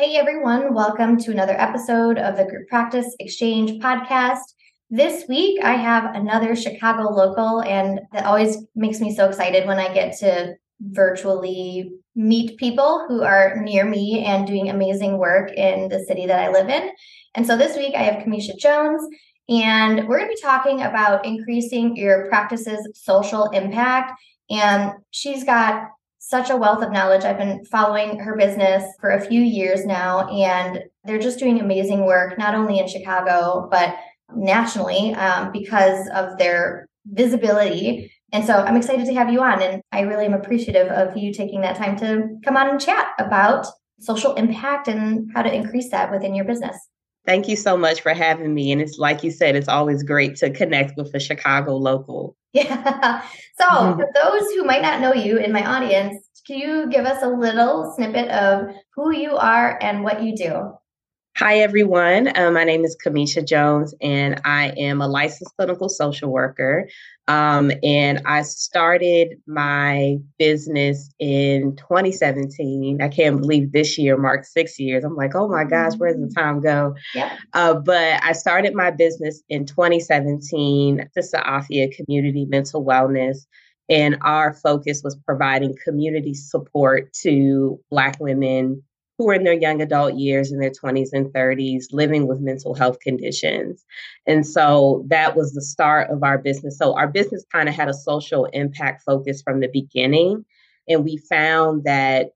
Hey 0.00 0.16
everyone, 0.16 0.72
welcome 0.72 1.18
to 1.18 1.30
another 1.30 1.52
episode 1.52 2.16
of 2.16 2.38
the 2.38 2.46
Group 2.46 2.68
Practice 2.68 3.14
Exchange 3.18 3.82
podcast. 3.82 4.40
This 4.88 5.28
week 5.28 5.62
I 5.62 5.74
have 5.74 6.14
another 6.14 6.56
Chicago 6.56 7.10
local, 7.12 7.60
and 7.60 8.00
that 8.14 8.24
always 8.24 8.56
makes 8.74 8.98
me 9.00 9.14
so 9.14 9.28
excited 9.28 9.66
when 9.66 9.78
I 9.78 9.92
get 9.92 10.16
to 10.20 10.54
virtually 10.80 11.92
meet 12.16 12.56
people 12.56 13.04
who 13.08 13.22
are 13.22 13.60
near 13.60 13.84
me 13.84 14.24
and 14.24 14.46
doing 14.46 14.70
amazing 14.70 15.18
work 15.18 15.52
in 15.52 15.90
the 15.90 16.02
city 16.04 16.24
that 16.24 16.40
I 16.40 16.50
live 16.50 16.70
in. 16.70 16.90
And 17.34 17.46
so 17.46 17.58
this 17.58 17.76
week 17.76 17.92
I 17.94 18.02
have 18.04 18.24
Camesha 18.24 18.56
Jones, 18.56 19.06
and 19.50 20.08
we're 20.08 20.20
going 20.20 20.30
to 20.30 20.34
be 20.34 20.40
talking 20.40 20.80
about 20.80 21.26
increasing 21.26 21.94
your 21.94 22.26
practice's 22.28 22.88
social 22.94 23.50
impact. 23.50 24.18
And 24.48 24.92
she's 25.10 25.44
got 25.44 25.90
such 26.20 26.50
a 26.50 26.56
wealth 26.56 26.82
of 26.82 26.92
knowledge. 26.92 27.24
I've 27.24 27.38
been 27.38 27.64
following 27.64 28.18
her 28.18 28.36
business 28.36 28.84
for 29.00 29.10
a 29.10 29.20
few 29.20 29.40
years 29.40 29.86
now, 29.86 30.28
and 30.28 30.84
they're 31.04 31.18
just 31.18 31.38
doing 31.38 31.58
amazing 31.58 32.04
work, 32.04 32.36
not 32.38 32.54
only 32.54 32.78
in 32.78 32.86
Chicago, 32.86 33.66
but 33.70 33.96
nationally 34.36 35.14
um, 35.14 35.50
because 35.50 36.08
of 36.14 36.36
their 36.36 36.86
visibility. 37.06 38.12
And 38.32 38.44
so 38.44 38.54
I'm 38.54 38.76
excited 38.76 39.06
to 39.06 39.14
have 39.14 39.32
you 39.32 39.40
on, 39.40 39.62
and 39.62 39.82
I 39.92 40.00
really 40.02 40.26
am 40.26 40.34
appreciative 40.34 40.88
of 40.88 41.16
you 41.16 41.32
taking 41.32 41.62
that 41.62 41.76
time 41.76 41.96
to 42.00 42.28
come 42.44 42.56
on 42.56 42.68
and 42.68 42.80
chat 42.80 43.08
about 43.18 43.66
social 43.98 44.34
impact 44.34 44.88
and 44.88 45.30
how 45.34 45.40
to 45.40 45.52
increase 45.52 45.90
that 45.90 46.12
within 46.12 46.34
your 46.34 46.44
business. 46.44 46.76
Thank 47.26 47.48
you 47.48 47.56
so 47.56 47.76
much 47.76 48.00
for 48.00 48.14
having 48.14 48.54
me. 48.54 48.72
And 48.72 48.80
it's 48.80 48.98
like 48.98 49.22
you 49.22 49.30
said, 49.30 49.54
it's 49.54 49.68
always 49.68 50.02
great 50.02 50.36
to 50.36 50.50
connect 50.50 50.96
with 50.96 51.14
a 51.14 51.20
Chicago 51.20 51.76
local. 51.76 52.36
Yeah. 52.52 53.22
So, 53.60 53.64
mm-hmm. 53.64 54.00
for 54.00 54.08
those 54.12 54.50
who 54.50 54.64
might 54.64 54.82
not 54.82 55.00
know 55.00 55.14
you 55.14 55.38
in 55.38 55.52
my 55.52 55.64
audience, 55.64 56.16
can 56.44 56.58
you 56.58 56.88
give 56.90 57.04
us 57.04 57.22
a 57.22 57.28
little 57.28 57.92
snippet 57.94 58.28
of 58.28 58.74
who 58.96 59.12
you 59.12 59.36
are 59.36 59.78
and 59.80 60.02
what 60.02 60.20
you 60.20 60.34
do? 60.34 60.72
Hi, 61.40 61.60
everyone. 61.60 62.30
Um, 62.36 62.52
my 62.52 62.64
name 62.64 62.84
is 62.84 62.94
Camesha 63.02 63.42
Jones, 63.42 63.94
and 64.02 64.38
I 64.44 64.74
am 64.76 65.00
a 65.00 65.08
licensed 65.08 65.56
clinical 65.56 65.88
social 65.88 66.30
worker. 66.30 66.86
Um, 67.28 67.72
and 67.82 68.20
I 68.26 68.42
started 68.42 69.40
my 69.46 70.18
business 70.38 71.08
in 71.18 71.76
2017. 71.76 73.00
I 73.00 73.08
can't 73.08 73.40
believe 73.40 73.72
this 73.72 73.96
year 73.96 74.18
marks 74.18 74.52
six 74.52 74.78
years. 74.78 75.02
I'm 75.02 75.16
like, 75.16 75.34
oh 75.34 75.48
my 75.48 75.64
gosh, 75.64 75.94
where 75.96 76.12
does 76.12 76.20
the 76.20 76.34
time 76.38 76.60
go? 76.60 76.94
Yeah. 77.14 77.34
Uh, 77.54 77.72
but 77.72 78.22
I 78.22 78.32
started 78.32 78.74
my 78.74 78.90
business 78.90 79.42
in 79.48 79.64
2017, 79.64 81.08
Sista 81.16 81.42
Afya 81.42 81.90
Community 81.96 82.44
Mental 82.44 82.84
Wellness. 82.84 83.46
And 83.88 84.18
our 84.20 84.52
focus 84.52 85.00
was 85.02 85.16
providing 85.24 85.74
community 85.84 86.34
support 86.34 87.14
to 87.22 87.80
Black 87.90 88.20
women 88.20 88.82
who 89.20 89.28
are 89.28 89.34
in 89.34 89.44
their 89.44 89.52
young 89.52 89.82
adult 89.82 90.14
years 90.14 90.50
in 90.50 90.60
their 90.60 90.70
20s 90.70 91.10
and 91.12 91.26
30s 91.26 91.88
living 91.92 92.26
with 92.26 92.40
mental 92.40 92.74
health 92.74 93.00
conditions. 93.00 93.84
And 94.26 94.46
so 94.46 95.04
that 95.08 95.36
was 95.36 95.52
the 95.52 95.60
start 95.60 96.10
of 96.10 96.22
our 96.22 96.38
business. 96.38 96.78
So 96.78 96.96
our 96.96 97.06
business 97.06 97.44
kind 97.52 97.68
of 97.68 97.74
had 97.74 97.90
a 97.90 97.92
social 97.92 98.46
impact 98.46 99.02
focus 99.02 99.42
from 99.42 99.60
the 99.60 99.68
beginning. 99.68 100.46
And 100.88 101.04
we 101.04 101.18
found 101.18 101.84
that 101.84 102.30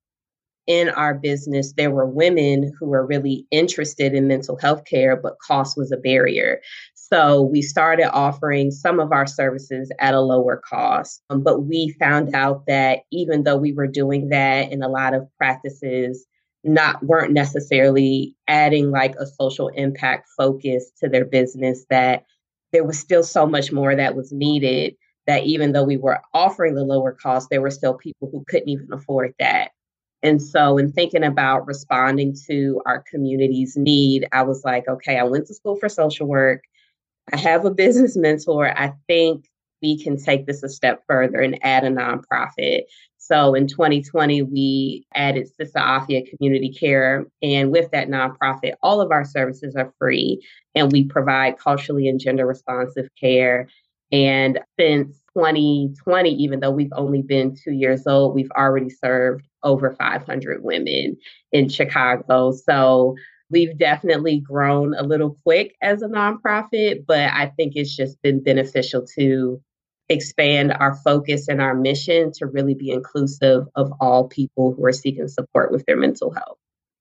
in 0.66 0.90
our 0.90 1.14
business, 1.14 1.72
there 1.72 1.90
were 1.90 2.04
women 2.04 2.70
who 2.78 2.86
were 2.86 3.06
really 3.06 3.46
interested 3.50 4.12
in 4.12 4.28
mental 4.28 4.58
health 4.58 4.84
care, 4.84 5.16
but 5.16 5.38
cost 5.38 5.78
was 5.78 5.90
a 5.90 5.96
barrier. 5.96 6.60
So 6.94 7.40
we 7.40 7.62
started 7.62 8.10
offering 8.12 8.70
some 8.70 9.00
of 9.00 9.10
our 9.10 9.26
services 9.26 9.90
at 10.00 10.12
a 10.12 10.20
lower 10.20 10.60
cost. 10.68 11.22
Um, 11.30 11.42
but 11.42 11.60
we 11.60 11.96
found 11.98 12.34
out 12.34 12.66
that 12.66 13.00
even 13.10 13.44
though 13.44 13.56
we 13.56 13.72
were 13.72 13.86
doing 13.86 14.28
that 14.28 14.70
in 14.70 14.82
a 14.82 14.88
lot 14.88 15.14
of 15.14 15.26
practices, 15.38 16.26
not 16.64 17.02
weren't 17.02 17.32
necessarily 17.32 18.34
adding 18.48 18.90
like 18.90 19.14
a 19.16 19.26
social 19.26 19.68
impact 19.68 20.28
focus 20.36 20.90
to 20.98 21.08
their 21.08 21.24
business 21.24 21.84
that 21.90 22.24
there 22.72 22.84
was 22.84 22.98
still 22.98 23.22
so 23.22 23.46
much 23.46 23.70
more 23.70 23.94
that 23.94 24.16
was 24.16 24.32
needed 24.32 24.94
that 25.26 25.44
even 25.44 25.72
though 25.72 25.84
we 25.84 25.96
were 25.96 26.20
offering 26.32 26.74
the 26.74 26.84
lower 26.84 27.12
cost 27.12 27.48
there 27.50 27.60
were 27.60 27.70
still 27.70 27.94
people 27.94 28.28
who 28.32 28.44
couldn't 28.48 28.68
even 28.68 28.92
afford 28.92 29.34
that. 29.38 29.70
And 30.22 30.42
so 30.42 30.78
in 30.78 30.90
thinking 30.90 31.22
about 31.22 31.66
responding 31.66 32.34
to 32.48 32.80
our 32.86 33.04
community's 33.10 33.76
need 33.76 34.26
i 34.32 34.42
was 34.42 34.64
like 34.64 34.88
okay 34.88 35.18
i 35.18 35.24
went 35.24 35.46
to 35.46 35.54
school 35.54 35.76
for 35.76 35.88
social 35.88 36.26
work. 36.26 36.62
I 37.32 37.36
have 37.38 37.64
a 37.64 37.70
business 37.70 38.16
mentor. 38.16 38.68
I 38.78 38.92
think 39.06 39.46
we 39.82 40.02
can 40.02 40.16
take 40.16 40.46
this 40.46 40.62
a 40.62 40.68
step 40.68 41.02
further 41.06 41.40
and 41.40 41.58
add 41.62 41.84
a 41.84 41.90
nonprofit 41.90 42.82
so 43.26 43.54
in 43.54 43.66
2020, 43.66 44.42
we 44.42 45.06
added 45.14 45.48
Sista 45.58 45.76
Afya 45.76 46.28
Community 46.28 46.70
Care. 46.70 47.24
And 47.42 47.72
with 47.72 47.90
that 47.92 48.08
nonprofit, 48.08 48.74
all 48.82 49.00
of 49.00 49.10
our 49.12 49.24
services 49.24 49.74
are 49.76 49.94
free 49.98 50.46
and 50.74 50.92
we 50.92 51.04
provide 51.04 51.58
culturally 51.58 52.06
and 52.06 52.20
gender 52.20 52.46
responsive 52.46 53.08
care. 53.18 53.68
And 54.12 54.60
since 54.78 55.22
2020, 55.34 56.34
even 56.34 56.60
though 56.60 56.70
we've 56.70 56.92
only 56.92 57.22
been 57.22 57.56
two 57.56 57.72
years 57.72 58.06
old, 58.06 58.34
we've 58.34 58.50
already 58.50 58.90
served 58.90 59.46
over 59.62 59.94
500 59.94 60.62
women 60.62 61.16
in 61.50 61.70
Chicago. 61.70 62.52
So 62.52 63.16
we've 63.48 63.78
definitely 63.78 64.40
grown 64.40 64.94
a 64.94 65.02
little 65.02 65.38
quick 65.44 65.76
as 65.80 66.02
a 66.02 66.08
nonprofit, 66.08 67.06
but 67.06 67.30
I 67.32 67.54
think 67.56 67.72
it's 67.74 67.96
just 67.96 68.20
been 68.20 68.42
beneficial 68.42 69.06
to 69.16 69.62
expand 70.08 70.72
our 70.72 70.94
focus 70.96 71.48
and 71.48 71.60
our 71.60 71.74
mission 71.74 72.30
to 72.32 72.46
really 72.46 72.74
be 72.74 72.90
inclusive 72.90 73.66
of 73.74 73.92
all 74.00 74.28
people 74.28 74.74
who 74.74 74.84
are 74.84 74.92
seeking 74.92 75.28
support 75.28 75.72
with 75.72 75.84
their 75.86 75.96
mental 75.96 76.32
health. 76.32 76.58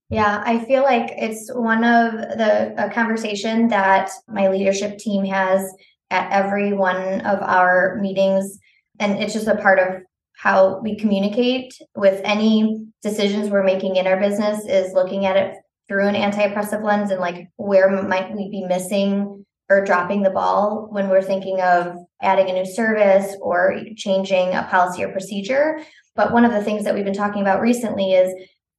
Yeah, 0.10 0.44
I 0.46 0.64
feel 0.66 0.84
like 0.84 1.12
it's 1.18 1.52
one 1.52 1.84
of 1.84 2.12
the 2.14 2.76
a 2.78 2.90
conversation 2.92 3.70
that 3.70 4.12
my 4.28 4.50
leadership 4.50 5.00
team 5.00 5.26
has 5.26 5.68
at 6.12 6.32
every 6.32 6.74
one 6.74 7.22
of 7.22 7.42
our 7.42 7.98
meetings 8.00 8.60
and 9.00 9.22
it's 9.22 9.34
just 9.34 9.48
a 9.48 9.56
part 9.56 9.80
of 9.80 10.04
how 10.36 10.80
we 10.82 10.96
communicate 10.96 11.74
with 11.96 12.22
any 12.24 12.86
decisions 13.02 13.50
we're 13.50 13.64
making 13.64 13.96
in 13.96 14.06
our 14.06 14.20
business 14.20 14.66
is 14.66 14.94
looking 14.94 15.26
at 15.26 15.38
it 15.38 15.56
through 15.88 16.08
an 16.08 16.16
anti-oppressive 16.16 16.84
lens 16.84 17.12
and 17.12 17.20
like 17.20 17.48
where 17.56 17.90
might 17.90 18.36
we 18.36 18.50
be 18.50 18.66
missing 18.66 19.46
or 19.74 19.86
dropping 19.86 20.22
the 20.22 20.30
ball 20.30 20.88
when 20.92 21.10
we're 21.10 21.22
thinking 21.22 21.60
of 21.62 21.96
adding 22.22 22.50
a 22.50 22.54
new 22.54 22.66
service 22.66 23.36
or 23.42 23.80
changing 23.96 24.54
a 24.54 24.68
policy 24.70 25.04
or 25.04 25.12
procedure. 25.12 25.80
But 26.16 26.32
one 26.32 26.46
of 26.46 26.52
the 26.52 26.64
things 26.64 26.84
that 26.84 26.94
we've 26.94 27.04
been 27.04 27.14
talking 27.14 27.42
about 27.42 27.62
recently 27.62 28.14
is 28.14 28.34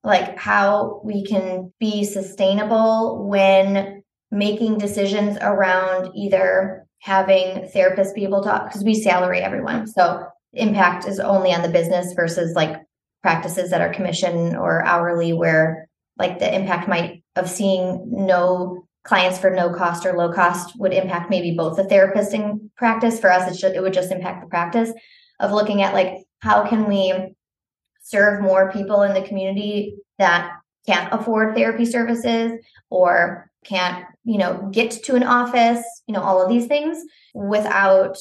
like 0.05 0.39
how 0.39 1.01
we 1.05 1.25
can 1.25 1.73
be 1.81 2.05
sustainable 2.05 3.27
when 3.27 4.03
making 4.31 4.79
decisions 4.79 5.37
around 5.41 6.15
either 6.15 6.87
having 7.01 7.69
therapists 7.75 8.15
be 8.15 8.25
able 8.25 8.43
to 8.43 8.63
because 8.67 8.83
we 8.83 8.95
salary 8.95 9.41
everyone 9.41 9.87
so 9.87 10.27
impact 10.55 11.07
is 11.07 11.21
only 11.21 11.53
on 11.53 11.63
the 11.63 11.69
business 11.69 12.15
versus 12.15 12.55
like 12.55 12.77
practices 13.23 13.71
that 13.71 13.81
are 13.81 13.93
commission 13.93 14.57
or 14.57 14.83
hourly 14.85 15.33
where 15.33 15.89
like 16.19 16.39
the 16.39 16.55
impact 16.55 16.89
might 16.89 17.23
of 17.37 17.49
seeing 17.49 18.05
no 18.11 18.87
clients 19.05 19.39
for 19.39 19.51
no 19.51 19.73
cost 19.73 20.07
or 20.07 20.17
low 20.17 20.33
cost 20.33 20.79
would 20.79 20.93
impact 20.93 21.31
maybe 21.31 21.55
both 21.57 21.77
the 21.77 21.85
therapist 21.85 22.33
and 22.33 22.71
practice. 22.77 23.21
For 23.21 23.31
us 23.31 23.63
it 23.63 23.83
would 23.83 23.93
just 23.93 24.11
impact 24.11 24.43
the 24.43 24.49
practice 24.49 24.93
of 25.41 25.53
looking 25.53 25.83
at 25.83 25.95
like 25.95 26.25
how 26.41 26.67
can 26.67 26.89
we 26.89 27.35
serve 28.03 28.43
more 28.43 28.73
people 28.73 29.03
in 29.03 29.15
the 29.15 29.27
community 29.27 29.97
that 30.19 30.53
can't 30.87 31.13
afford 31.13 31.55
therapy 31.55 31.87
services 31.87 32.53
or 32.91 33.51
can't 33.65 34.05
you 34.25 34.39
know 34.39 34.69
get 34.73 34.91
to 34.91 35.15
an 35.15 35.23
office 35.23 35.83
you 36.07 36.15
know 36.15 36.21
all 36.21 36.43
of 36.43 36.51
these 36.51 36.67
things 36.67 37.03
without 37.33 38.19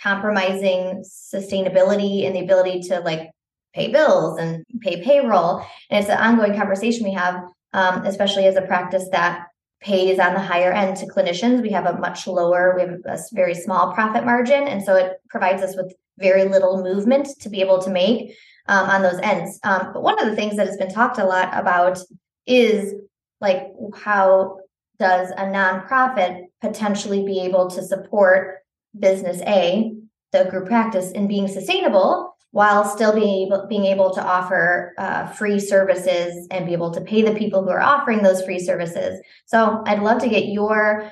compromising 0.00 1.02
sustainability 1.02 2.26
and 2.26 2.36
the 2.36 2.40
ability 2.40 2.80
to 2.80 3.00
like 3.00 3.30
pay 3.74 3.90
bills 3.90 4.38
and 4.38 4.64
pay 4.80 5.02
payroll. 5.02 5.62
And 5.90 6.02
it's 6.02 6.10
an 6.10 6.18
ongoing 6.18 6.56
conversation 6.56 7.04
we 7.04 7.12
have 7.12 7.42
um, 7.72 8.06
especially 8.06 8.46
as 8.46 8.56
a 8.56 8.62
practice 8.62 9.08
that 9.12 9.45
pays 9.80 10.18
on 10.18 10.34
the 10.34 10.40
higher 10.40 10.72
end 10.72 10.96
to 10.98 11.06
clinicians. 11.06 11.62
We 11.62 11.70
have 11.70 11.86
a 11.86 11.98
much 11.98 12.26
lower 12.26 12.74
we 12.74 12.82
have 12.82 13.00
a 13.04 13.18
very 13.32 13.54
small 13.54 13.92
profit 13.92 14.24
margin 14.24 14.66
and 14.68 14.82
so 14.82 14.96
it 14.96 15.12
provides 15.28 15.62
us 15.62 15.76
with 15.76 15.94
very 16.18 16.44
little 16.44 16.82
movement 16.82 17.28
to 17.40 17.48
be 17.48 17.60
able 17.60 17.80
to 17.82 17.90
make 17.90 18.34
um, 18.68 18.88
on 18.88 19.02
those 19.02 19.20
ends. 19.22 19.60
Um, 19.62 19.90
but 19.92 20.02
one 20.02 20.18
of 20.18 20.28
the 20.28 20.36
things 20.36 20.56
that 20.56 20.66
has 20.66 20.76
been 20.76 20.90
talked 20.90 21.18
a 21.18 21.24
lot 21.24 21.50
about 21.52 21.98
is 22.46 22.94
like 23.40 23.68
how 23.94 24.58
does 24.98 25.30
a 25.30 25.44
nonprofit 25.44 26.46
potentially 26.60 27.24
be 27.24 27.40
able 27.40 27.68
to 27.70 27.82
support 27.82 28.58
business 28.98 29.42
A, 29.42 29.94
the 30.32 30.44
group 30.46 30.66
practice, 30.66 31.10
in 31.10 31.28
being 31.28 31.48
sustainable 31.48 32.35
while 32.52 32.84
still 32.84 33.12
being 33.12 33.46
able, 33.46 33.66
being 33.66 33.84
able 33.84 34.14
to 34.14 34.22
offer 34.22 34.94
uh, 34.98 35.26
free 35.26 35.60
services 35.60 36.46
and 36.50 36.66
be 36.66 36.72
able 36.72 36.90
to 36.90 37.00
pay 37.00 37.22
the 37.22 37.34
people 37.34 37.62
who 37.62 37.70
are 37.70 37.82
offering 37.82 38.22
those 38.22 38.42
free 38.44 38.58
services. 38.58 39.20
So 39.46 39.82
I'd 39.86 40.02
love 40.02 40.20
to 40.22 40.28
get 40.28 40.46
your 40.46 41.10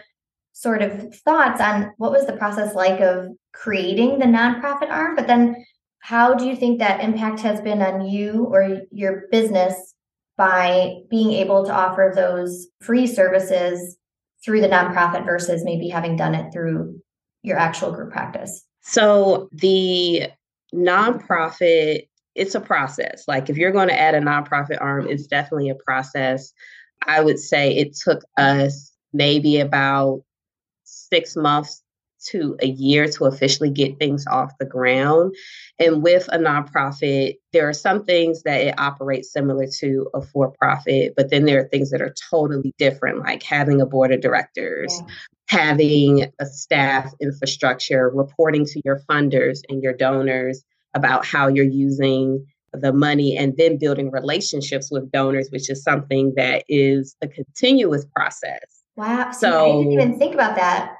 sort 0.53 0.83
of 0.83 1.15
thoughts 1.17 1.61
on 1.61 1.93
what 1.99 2.13
was 2.13 2.27
the 2.27 2.37
process 2.37 2.75
like 2.75 3.01
of 3.01 3.29
creating 3.53 4.19
the 4.19 4.25
nonprofit 4.25 4.91
arm, 4.91 5.17
but 5.17 5.27
then 5.27 5.65
how 5.99 6.35
do 6.35 6.47
you 6.47 6.55
think 6.55 6.79
that 6.79 7.03
impact 7.03 7.41
has 7.41 7.61
been 7.61 7.83
on 7.83 8.07
you 8.07 8.47
or 8.51 8.83
your 8.91 9.25
business 9.31 9.95
by 10.37 10.97
being 11.11 11.33
able 11.33 11.65
to 11.65 11.73
offer 11.73 12.13
those 12.15 12.69
free 12.81 13.07
services 13.07 13.97
through 14.45 14.61
the 14.61 14.69
nonprofit 14.69 15.25
versus 15.25 15.65
maybe 15.65 15.89
having 15.89 16.17
done 16.17 16.35
it 16.35 16.53
through 16.53 17.01
your 17.43 17.57
actual 17.57 17.93
group 17.93 18.13
practice? 18.13 18.65
So 18.83 19.49
the 19.53 20.29
nonprofit, 20.75 22.09
it's 22.35 22.55
a 22.55 22.61
process. 22.61 23.25
Like 23.29 23.49
if 23.49 23.57
you're 23.57 23.73
going 23.73 23.89
to 23.89 24.01
add 24.01 24.15
a 24.15 24.21
nonprofit 24.21 24.79
arm, 24.81 25.07
it's 25.09 25.27
definitely 25.27 25.71
a 25.71 25.77
process. 25.77 26.53
I 27.07 27.21
would 27.21 27.39
say 27.39 27.77
it 27.77 27.95
took 27.97 28.25
us 28.37 28.93
maybe 29.13 29.61
about 29.61 30.25
six 30.85 31.37
months 31.37 31.83
to 32.27 32.57
a 32.61 32.67
year 32.67 33.07
to 33.07 33.27
officially 33.27 33.71
get 33.71 33.99
things 33.99 34.27
off 34.27 34.57
the 34.59 34.65
ground. 34.65 35.35
And 35.79 36.03
with 36.03 36.27
a 36.33 36.39
nonprofit, 36.39 37.37
there 37.53 37.69
are 37.69 37.75
some 37.75 38.05
things 38.05 38.43
that 38.45 38.61
it 38.63 38.79
operates 38.79 39.33
similar 39.33 39.67
to 39.81 40.09
a 40.15 40.23
for 40.23 40.51
profit, 40.59 41.15
but 41.17 41.31
then 41.31 41.45
there 41.45 41.61
are 41.61 41.69
things 41.69 41.91
that 41.91 42.01
are 42.01 42.15
totally 42.31 42.73
different, 42.79 43.21
like 43.21 43.43
having 43.43 43.81
a 43.81 43.87
board 43.87 44.13
of 44.13 44.23
directors, 44.23 44.93
yeah. 45.01 45.15
Having 45.49 46.27
a 46.41 46.47
staff 46.47 47.13
infrastructure, 47.21 48.11
reporting 48.11 48.65
to 48.65 48.81
your 48.85 49.01
funders 49.09 49.61
and 49.69 49.83
your 49.83 49.93
donors 49.93 50.65
about 50.95 51.25
how 51.25 51.49
you're 51.49 51.65
using 51.65 52.45
the 52.73 52.93
money 52.93 53.37
and 53.37 53.57
then 53.57 53.79
building 53.79 54.11
relationships 54.11 54.91
with 54.91 55.11
donors, 55.13 55.49
which 55.51 55.71
is 55.71 55.83
something 55.83 56.33
that 56.37 56.65
is 56.69 57.15
a 57.23 57.29
continuous 57.29 58.05
process. 58.17 58.83
Wow. 58.97 59.31
So 59.33 59.65
I 59.65 59.83
didn't 59.83 59.93
even 59.93 60.19
think 60.19 60.35
about 60.35 60.57
that 60.57 60.95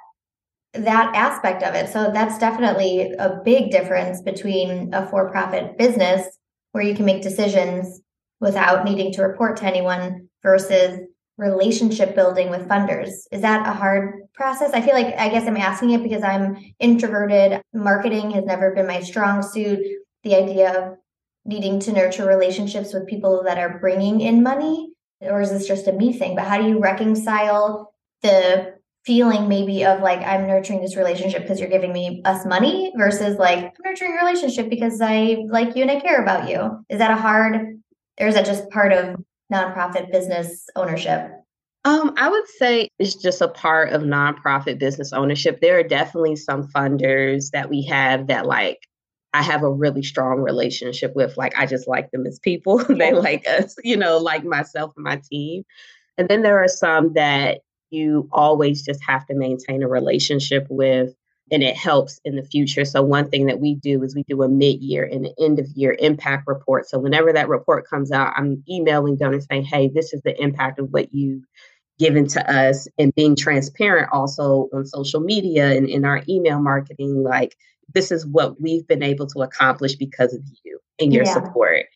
that 0.75 1.15
aspect 1.15 1.63
of 1.63 1.75
it. 1.77 1.89
So 1.93 2.11
that's 2.13 2.37
definitely 2.39 3.13
a 3.13 3.41
big 3.45 3.71
difference 3.71 4.21
between 4.21 4.93
a 4.93 5.07
for 5.07 5.31
profit 5.31 5.79
business 5.79 6.27
where 6.73 6.83
you 6.83 6.97
can 6.97 7.05
make 7.05 7.23
decisions 7.23 8.01
without 8.41 8.85
needing 8.85 9.13
to 9.13 9.23
report 9.23 9.57
to 9.59 9.65
anyone 9.65 10.29
versus 10.43 10.99
relationship 11.37 12.15
building 12.15 12.51
with 12.51 12.69
funders. 12.69 13.11
Is 13.33 13.43
that 13.43 13.67
a 13.67 13.73
hard 13.73 14.23
process? 14.35 14.73
I 14.73 14.81
feel 14.81 14.95
like 14.95 15.15
I 15.19 15.29
guess 15.29 15.47
I'm 15.47 15.57
asking 15.57 15.91
it 15.91 16.03
because 16.03 16.23
I'm 16.23 16.57
introverted. 16.79 17.61
Marketing 17.73 18.31
has 18.33 18.45
never 18.45 18.73
been 18.73 18.87
my 18.87 19.01
strong 19.01 19.43
suit. 19.43 19.81
The 20.23 20.37
idea 20.37 20.73
of 20.73 20.99
needing 21.45 21.81
to 21.81 21.93
nurture 21.93 22.27
relationships 22.27 22.95
with 22.95 23.07
people 23.07 23.43
that 23.45 23.59
are 23.59 23.79
bringing 23.79 24.21
in 24.21 24.43
money, 24.43 24.93
or 25.21 25.41
is 25.41 25.51
this 25.51 25.67
just 25.67 25.89
a 25.89 25.93
me 25.93 26.13
thing? 26.13 26.35
But 26.35 26.47
how 26.47 26.59
do 26.59 26.69
you 26.69 26.79
reconcile 26.79 27.93
the 28.23 28.75
feeling 29.05 29.49
maybe 29.49 29.85
of 29.85 30.01
like 30.01 30.21
I'm 30.21 30.47
nurturing 30.47 30.81
this 30.81 30.97
relationship 30.97 31.43
because 31.43 31.61
you're 31.61 31.69
giving 31.69 31.93
me 31.93 32.23
us 32.25 32.47
money 32.47 32.93
versus 32.97 33.37
like 33.37 33.59
I'm 33.59 33.73
nurturing 33.85 34.13
a 34.13 34.25
relationship 34.25 34.71
because 34.71 35.01
I 35.03 35.45
like 35.49 35.77
you 35.77 35.83
and 35.83 35.91
I 35.91 36.01
care 36.01 36.23
about 36.23 36.49
you. 36.49 36.85
Is 36.89 36.99
that 36.99 37.11
a 37.11 37.17
hard 37.17 37.81
or 38.19 38.27
is 38.27 38.35
that 38.35 38.47
just 38.47 38.71
part 38.71 38.93
of 38.93 39.17
nonprofit 39.55 40.11
business 40.11 40.67
ownership? 40.77 41.31
Um, 41.85 42.15
I 42.17 42.29
would 42.29 42.49
say 42.49 42.89
it's 42.99 43.15
just 43.15 43.43
a 43.43 43.49
part 43.49 43.91
of 43.93 44.03
nonprofit 44.03 44.79
business 44.79 45.13
ownership. 45.13 45.61
There 45.61 45.79
are 45.79 45.83
definitely 45.83 46.37
some 46.37 46.67
funders 46.69 47.51
that 47.51 47.69
we 47.69 47.85
have 47.85 48.29
that 48.29 48.47
like 48.47 48.79
I 49.35 49.43
have 49.43 49.63
a 49.63 49.71
really 49.71 50.03
strong 50.03 50.41
relationship 50.41 51.13
with. 51.15 51.37
Like 51.37 51.59
I 51.59 51.67
just 51.67 51.87
like 51.87 52.11
them 52.11 52.25
as 52.27 52.39
people. 52.39 52.79
they 52.89 53.13
like 53.13 53.47
us, 53.47 53.75
you 53.85 53.97
know, 53.97 54.17
like 54.17 54.45
myself 54.45 54.93
and 54.97 55.05
my 55.05 55.21
team. 55.31 55.65
And 56.17 56.29
then 56.29 56.43
there 56.43 56.63
are 56.63 56.69
some 56.69 57.13
that 57.15 57.61
you 57.91 58.29
always 58.33 58.83
just 58.83 59.01
have 59.07 59.27
to 59.27 59.35
maintain 59.35 59.83
a 59.83 59.89
relationship 59.89 60.67
with 60.71 61.15
and 61.51 61.63
it 61.63 61.77
helps 61.77 62.21
in 62.25 62.37
the 62.37 62.43
future. 62.43 62.85
So 62.85 63.03
one 63.03 63.29
thing 63.29 63.47
that 63.47 63.61
we 63.61 63.75
do 63.75 64.03
is 64.03 64.15
we 64.15 64.25
do 64.25 64.43
a 64.43 64.49
mid-year 64.49 65.05
and 65.05 65.27
an 65.27 65.35
end 65.39 65.59
of 65.59 65.67
year 65.75 65.97
impact 65.99 66.45
report. 66.47 66.89
So 66.89 66.99
whenever 66.99 67.33
that 67.33 67.49
report 67.49 67.89
comes 67.89 68.11
out, 68.11 68.33
I'm 68.37 68.63
emailing 68.69 69.17
donors 69.17 69.47
saying, 69.51 69.65
"Hey, 69.65 69.89
this 69.89 70.13
is 70.13 70.23
the 70.23 70.41
impact 70.43 70.79
of 70.79 70.91
what 70.93 71.13
you've 71.13 71.45
given 71.99 72.27
to 72.29 72.51
us," 72.51 72.89
and 72.99 73.15
being 73.15 73.37
transparent 73.37 74.09
also 74.13 74.69
on 74.73 74.87
social 74.87 75.21
media 75.21 75.73
and 75.77 75.89
in 75.89 76.05
our 76.05 76.23
email 76.29 76.61
marketing. 76.61 77.23
Like 77.23 77.57
this 77.93 78.11
is 78.11 78.27
what 78.27 78.61
we've 78.61 78.87
been 78.87 79.03
able 79.03 79.27
to 79.29 79.43
accomplish 79.43 79.97
because 79.97 80.33
of 80.33 80.41
you 80.65 80.79
and 80.99 81.13
your 81.13 81.25
yeah. 81.25 81.35
support. 81.35 81.87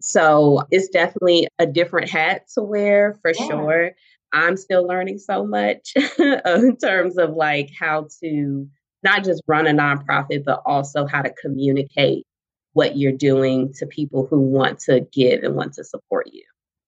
So 0.00 0.62
it's 0.70 0.88
definitely 0.88 1.48
a 1.58 1.66
different 1.66 2.08
hat 2.08 2.46
to 2.54 2.62
wear 2.62 3.18
for 3.20 3.32
yeah. 3.36 3.46
sure. 3.46 3.90
I'm 4.32 4.56
still 4.56 4.86
learning 4.86 5.18
so 5.18 5.46
much 5.46 5.94
in 6.18 6.76
terms 6.76 7.18
of 7.18 7.30
like 7.34 7.70
how 7.78 8.08
to 8.22 8.68
not 9.02 9.24
just 9.24 9.42
run 9.46 9.66
a 9.66 9.70
nonprofit, 9.70 10.44
but 10.44 10.62
also 10.66 11.06
how 11.06 11.22
to 11.22 11.32
communicate 11.40 12.24
what 12.72 12.96
you're 12.96 13.12
doing 13.12 13.72
to 13.74 13.86
people 13.86 14.26
who 14.30 14.40
want 14.40 14.78
to 14.80 15.00
give 15.12 15.42
and 15.42 15.54
want 15.54 15.74
to 15.74 15.84
support 15.84 16.28
you. 16.32 16.44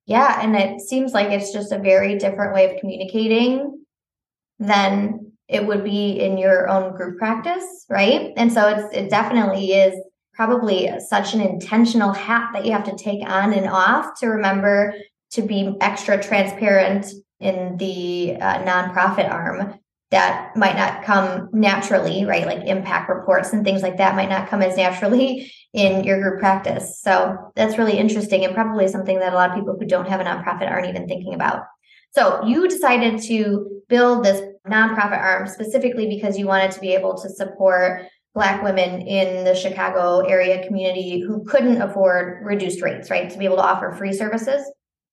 Yeah. 0.07 0.41
And 0.43 0.57
it 0.57 0.81
seems 0.81 1.13
like 1.13 1.31
it's 1.31 1.53
just 1.53 1.73
a 1.73 1.79
very 1.79 2.19
different 2.19 2.55
way 2.55 2.73
of 2.73 2.81
communicating 2.81 3.85
than 4.59 5.33
it 5.49 5.67
would 5.67 5.85
be 5.85 6.21
in 6.21 6.39
your 6.39 6.69
own 6.69 6.97
group 6.97 7.19
practice. 7.19 7.87
Right. 7.89 8.33
And 8.37 8.53
so 8.53 8.69
it's, 8.69 8.97
it 8.97 9.11
definitely 9.11 9.73
is 9.73 9.95
probably 10.35 10.91
such 11.09 11.35
an 11.35 11.41
intentional 11.41 12.13
hat 12.13 12.51
that 12.55 12.65
you 12.65 12.73
have 12.73 12.85
to 12.85 12.97
take 12.97 13.29
on 13.29 13.53
and 13.53 13.69
off 13.69 14.19
to 14.21 14.27
remember 14.27 14.95
to 15.33 15.43
be 15.43 15.77
extra 15.81 16.23
transparent 16.23 17.07
in 17.41 17.77
the 17.79 18.37
uh, 18.41 18.63
nonprofit 18.65 19.31
arm 19.31 19.80
that 20.11 20.57
might 20.57 20.77
not 20.77 21.05
come 21.05 21.49
naturally, 21.53 22.25
right? 22.25 22.47
Like 22.47 22.67
impact 22.67 23.09
reports 23.09 23.53
and 23.53 23.65
things 23.65 23.83
like 23.83 23.97
that 23.99 24.17
might 24.17 24.29
not 24.29 24.49
come 24.49 24.61
as 24.61 24.77
naturally 24.77 25.53
in 25.73 26.03
your 26.03 26.21
group 26.21 26.41
practice. 26.41 27.01
So 27.01 27.53
that's 27.55 27.79
really 27.79 27.97
interesting 27.97 28.45
and 28.45 28.55
probably 28.55 28.89
something 28.89 29.21
that 29.21 29.33
a 29.33 29.37
lot 29.37 29.51
of 29.51 29.57
people 29.57 29.77
who 29.79 29.87
don't 29.87 30.09
have 30.09 30.21
a 30.21 30.25
nonprofit 30.25 30.69
aren't 30.69 30.89
even 30.89 31.07
thinking 31.07 31.35
about. 31.35 31.63
So 32.13 32.45
you 32.45 32.69
decided 32.69 33.23
to 33.23 33.83
build 33.89 34.25
this 34.25 34.43
nonprofit 34.67 35.19
arm 35.19 35.47
specifically 35.47 36.09
because 36.09 36.37
you 36.37 36.47
wanted 36.47 36.73
to 36.73 36.81
be 36.81 36.93
able 36.93 37.17
to 37.19 37.29
support 37.29 38.03
Black 38.35 38.63
women 38.63 39.03
in 39.03 39.45
the 39.45 39.55
Chicago 39.55 40.21
area 40.21 40.65
community 40.67 41.21
who 41.21 41.45
couldn't 41.45 41.83
afford 41.83 42.45
reduced 42.45 42.81
rates, 42.83 43.11
right? 43.11 43.31
To 43.31 43.39
be 43.39 43.45
able 43.45 43.57
to 43.57 43.63
offer 43.63 43.93
free 43.93 44.13
services. 44.13 44.63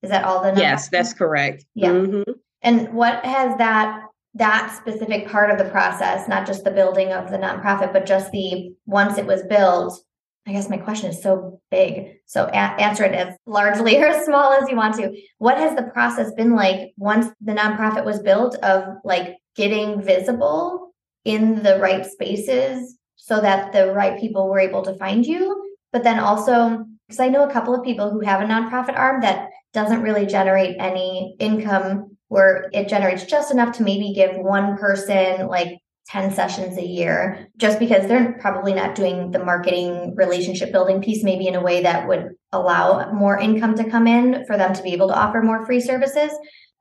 Is 0.03 0.11
that 0.11 0.23
all 0.23 0.41
the? 0.41 0.59
Yes, 0.59 0.89
that's 0.89 1.13
correct. 1.13 1.65
Yeah. 1.73 1.89
Mm-hmm. 1.89 2.31
And 2.61 2.93
what 2.93 3.25
has 3.25 3.57
that 3.57 4.06
that 4.37 4.75
specific 4.77 5.27
part 5.27 5.49
of 5.49 5.57
the 5.57 5.69
process, 5.71 6.27
not 6.27 6.45
just 6.45 6.63
the 6.63 6.71
building 6.71 7.11
of 7.11 7.31
the 7.31 7.37
nonprofit, 7.37 7.93
but 7.93 8.05
just 8.05 8.31
the 8.31 8.71
once 8.85 9.17
it 9.17 9.25
was 9.25 9.43
built, 9.43 9.99
I 10.47 10.53
guess 10.53 10.69
my 10.69 10.77
question 10.77 11.09
is 11.09 11.21
so 11.21 11.59
big. 11.71 12.19
So 12.25 12.45
a- 12.45 12.55
answer 12.55 13.03
it 13.03 13.13
as 13.13 13.35
largely 13.45 13.97
or 14.01 14.07
as 14.07 14.25
small 14.25 14.53
as 14.53 14.69
you 14.69 14.75
want 14.75 14.95
to. 14.95 15.15
What 15.39 15.57
has 15.57 15.75
the 15.75 15.83
process 15.83 16.31
been 16.33 16.55
like 16.55 16.93
once 16.97 17.27
the 17.41 17.53
nonprofit 17.53 18.05
was 18.05 18.19
built 18.19 18.55
of 18.63 18.97
like 19.03 19.35
getting 19.55 20.01
visible 20.01 20.93
in 21.25 21.63
the 21.63 21.79
right 21.79 22.05
spaces 22.05 22.97
so 23.17 23.41
that 23.41 23.73
the 23.73 23.91
right 23.91 24.19
people 24.19 24.47
were 24.47 24.59
able 24.59 24.83
to 24.83 24.95
find 24.95 25.25
you? 25.25 25.75
But 25.91 26.03
then 26.03 26.19
also, 26.19 26.85
because 27.07 27.19
I 27.19 27.29
know 27.29 27.47
a 27.47 27.51
couple 27.51 27.73
of 27.75 27.83
people 27.83 28.11
who 28.11 28.21
have 28.21 28.41
a 28.41 28.45
nonprofit 28.45 28.97
arm 28.97 29.21
that 29.21 29.49
doesn't 29.73 30.01
really 30.01 30.25
generate 30.25 30.77
any 30.79 31.35
income 31.39 32.16
where 32.29 32.69
it 32.73 32.89
generates 32.89 33.25
just 33.25 33.51
enough 33.51 33.77
to 33.77 33.83
maybe 33.83 34.13
give 34.13 34.35
one 34.35 34.77
person 34.77 35.47
like 35.47 35.77
10 36.07 36.33
sessions 36.33 36.77
a 36.77 36.85
year 36.85 37.47
just 37.57 37.79
because 37.79 38.07
they're 38.07 38.37
probably 38.39 38.73
not 38.73 38.95
doing 38.95 39.31
the 39.31 39.43
marketing 39.43 40.15
relationship 40.15 40.71
building 40.71 41.01
piece 41.01 41.23
maybe 41.23 41.47
in 41.47 41.55
a 41.55 41.61
way 41.61 41.83
that 41.83 42.07
would 42.07 42.29
allow 42.53 43.11
more 43.11 43.37
income 43.37 43.75
to 43.75 43.89
come 43.89 44.07
in 44.07 44.45
for 44.45 44.57
them 44.57 44.73
to 44.73 44.81
be 44.83 44.93
able 44.93 45.07
to 45.07 45.17
offer 45.17 45.41
more 45.41 45.65
free 45.65 45.81
services 45.81 46.31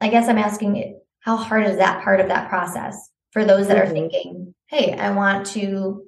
i 0.01 0.09
guess 0.09 0.29
i'm 0.29 0.39
asking 0.39 0.99
how 1.21 1.37
hard 1.37 1.67
is 1.67 1.77
that 1.77 2.03
part 2.05 2.21
of 2.21 2.29
that 2.29 2.49
process 2.49 3.11
for 3.33 3.45
those 3.45 3.67
that 3.67 3.77
mm-hmm. 3.77 3.91
are 3.91 3.93
thinking 3.93 4.55
hey 4.69 4.93
i 4.93 5.11
want 5.11 5.45
to 5.45 6.05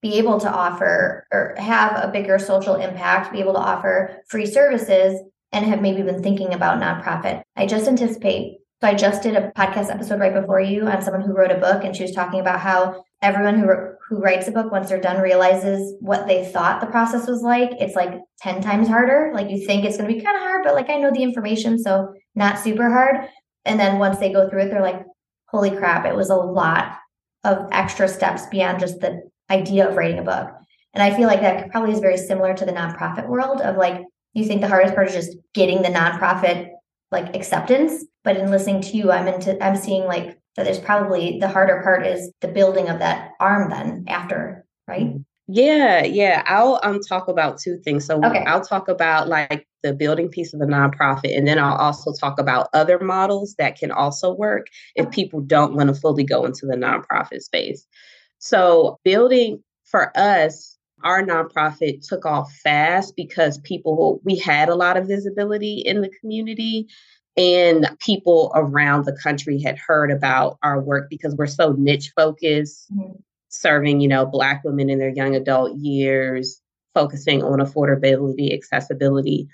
be 0.00 0.14
able 0.14 0.40
to 0.40 0.50
offer 0.50 1.26
or 1.30 1.54
have 1.58 2.02
a 2.02 2.10
bigger 2.10 2.38
social 2.38 2.76
impact 2.76 3.32
be 3.32 3.40
able 3.40 3.52
to 3.52 3.58
offer 3.58 4.16
free 4.28 4.46
services 4.46 5.20
and 5.52 5.66
have 5.66 5.82
maybe 5.82 6.00
been 6.00 6.22
thinking 6.22 6.54
about 6.54 6.80
nonprofit 6.80 7.42
i 7.54 7.66
just 7.66 7.86
anticipate 7.86 8.56
so 8.82 8.88
I 8.88 8.94
just 8.94 9.22
did 9.22 9.36
a 9.36 9.52
podcast 9.52 9.90
episode 9.90 10.18
right 10.18 10.34
before 10.34 10.60
you 10.60 10.88
on 10.88 11.02
someone 11.02 11.22
who 11.22 11.34
wrote 11.34 11.52
a 11.52 11.58
book, 11.58 11.84
and 11.84 11.94
she 11.94 12.02
was 12.02 12.10
talking 12.10 12.40
about 12.40 12.58
how 12.58 13.04
everyone 13.22 13.60
who 13.60 13.68
who 14.08 14.18
writes 14.18 14.48
a 14.48 14.50
book 14.50 14.72
once 14.72 14.88
they're 14.88 15.00
done 15.00 15.22
realizes 15.22 15.94
what 16.00 16.26
they 16.26 16.44
thought 16.44 16.80
the 16.80 16.88
process 16.88 17.28
was 17.28 17.42
like. 17.42 17.70
It's 17.78 17.94
like 17.94 18.18
ten 18.40 18.60
times 18.60 18.88
harder. 18.88 19.30
Like 19.32 19.50
you 19.50 19.64
think 19.64 19.84
it's 19.84 19.96
going 19.96 20.10
to 20.10 20.16
be 20.16 20.20
kind 20.20 20.36
of 20.36 20.42
hard, 20.42 20.64
but 20.64 20.74
like 20.74 20.90
I 20.90 20.96
know 20.96 21.12
the 21.12 21.22
information, 21.22 21.78
so 21.78 22.12
not 22.34 22.58
super 22.58 22.90
hard. 22.90 23.28
And 23.64 23.78
then 23.78 24.00
once 24.00 24.18
they 24.18 24.32
go 24.32 24.50
through 24.50 24.62
it, 24.62 24.70
they're 24.70 24.82
like, 24.82 25.04
"Holy 25.46 25.70
crap! 25.70 26.04
It 26.04 26.16
was 26.16 26.30
a 26.30 26.34
lot 26.34 26.98
of 27.44 27.68
extra 27.70 28.08
steps 28.08 28.46
beyond 28.46 28.80
just 28.80 28.98
the 28.98 29.22
idea 29.48 29.88
of 29.88 29.94
writing 29.94 30.18
a 30.18 30.24
book." 30.24 30.48
And 30.92 31.04
I 31.04 31.16
feel 31.16 31.28
like 31.28 31.42
that 31.42 31.70
probably 31.70 31.92
is 31.92 32.00
very 32.00 32.16
similar 32.16 32.52
to 32.54 32.64
the 32.64 32.72
nonprofit 32.72 33.28
world 33.28 33.60
of 33.60 33.76
like 33.76 34.02
you 34.32 34.44
think 34.44 34.60
the 34.60 34.66
hardest 34.66 34.96
part 34.96 35.06
is 35.06 35.14
just 35.14 35.38
getting 35.54 35.82
the 35.82 35.88
nonprofit 35.88 36.71
like 37.12 37.36
acceptance. 37.36 38.04
But 38.24 38.36
in 38.36 38.50
listening 38.50 38.80
to 38.82 38.96
you, 38.96 39.12
I'm 39.12 39.28
into 39.28 39.62
I'm 39.62 39.76
seeing 39.76 40.04
like 40.04 40.38
that 40.56 40.64
there's 40.64 40.80
probably 40.80 41.38
the 41.38 41.48
harder 41.48 41.80
part 41.82 42.06
is 42.06 42.32
the 42.40 42.48
building 42.48 42.88
of 42.88 42.98
that 42.98 43.32
arm 43.40 43.70
then 43.70 44.04
after, 44.08 44.64
right? 44.88 45.14
Yeah, 45.48 46.04
yeah. 46.04 46.42
I'll 46.46 46.80
um 46.82 47.00
talk 47.00 47.28
about 47.28 47.58
two 47.58 47.78
things. 47.84 48.06
So 48.06 48.16
okay. 48.24 48.44
I'll 48.44 48.64
talk 48.64 48.88
about 48.88 49.28
like 49.28 49.66
the 49.82 49.92
building 49.92 50.28
piece 50.28 50.54
of 50.54 50.60
the 50.60 50.66
nonprofit, 50.66 51.36
and 51.36 51.46
then 51.46 51.58
I'll 51.58 51.76
also 51.76 52.12
talk 52.12 52.38
about 52.38 52.68
other 52.72 52.98
models 53.00 53.54
that 53.58 53.78
can 53.78 53.90
also 53.90 54.32
work 54.32 54.66
if 54.94 55.10
people 55.10 55.40
don't 55.40 55.74
want 55.74 55.88
to 55.88 56.00
fully 56.00 56.24
go 56.24 56.44
into 56.44 56.66
the 56.66 56.76
nonprofit 56.76 57.40
space. 57.40 57.86
So 58.38 58.98
building 59.04 59.62
for 59.84 60.10
us, 60.16 60.78
our 61.04 61.22
nonprofit 61.22 62.06
took 62.06 62.24
off 62.26 62.52
fast 62.52 63.14
because 63.16 63.58
people 63.58 64.20
we 64.24 64.36
had 64.36 64.68
a 64.68 64.74
lot 64.74 64.96
of 64.96 65.06
visibility 65.06 65.82
in 65.84 66.00
the 66.00 66.10
community 66.20 66.86
and 67.36 67.88
people 68.00 68.52
around 68.54 69.04
the 69.04 69.16
country 69.22 69.60
had 69.60 69.78
heard 69.78 70.10
about 70.10 70.58
our 70.62 70.80
work 70.80 71.08
because 71.08 71.34
we're 71.36 71.46
so 71.46 71.72
niche 71.72 72.12
focused 72.14 72.92
mm-hmm. 72.92 73.12
serving 73.48 74.00
you 74.00 74.08
know 74.08 74.26
black 74.26 74.62
women 74.64 74.90
in 74.90 74.98
their 74.98 75.14
young 75.14 75.34
adult 75.34 75.76
years 75.78 76.60
focusing 76.94 77.42
on 77.42 77.58
affordability 77.58 78.52
accessibility 78.52 79.48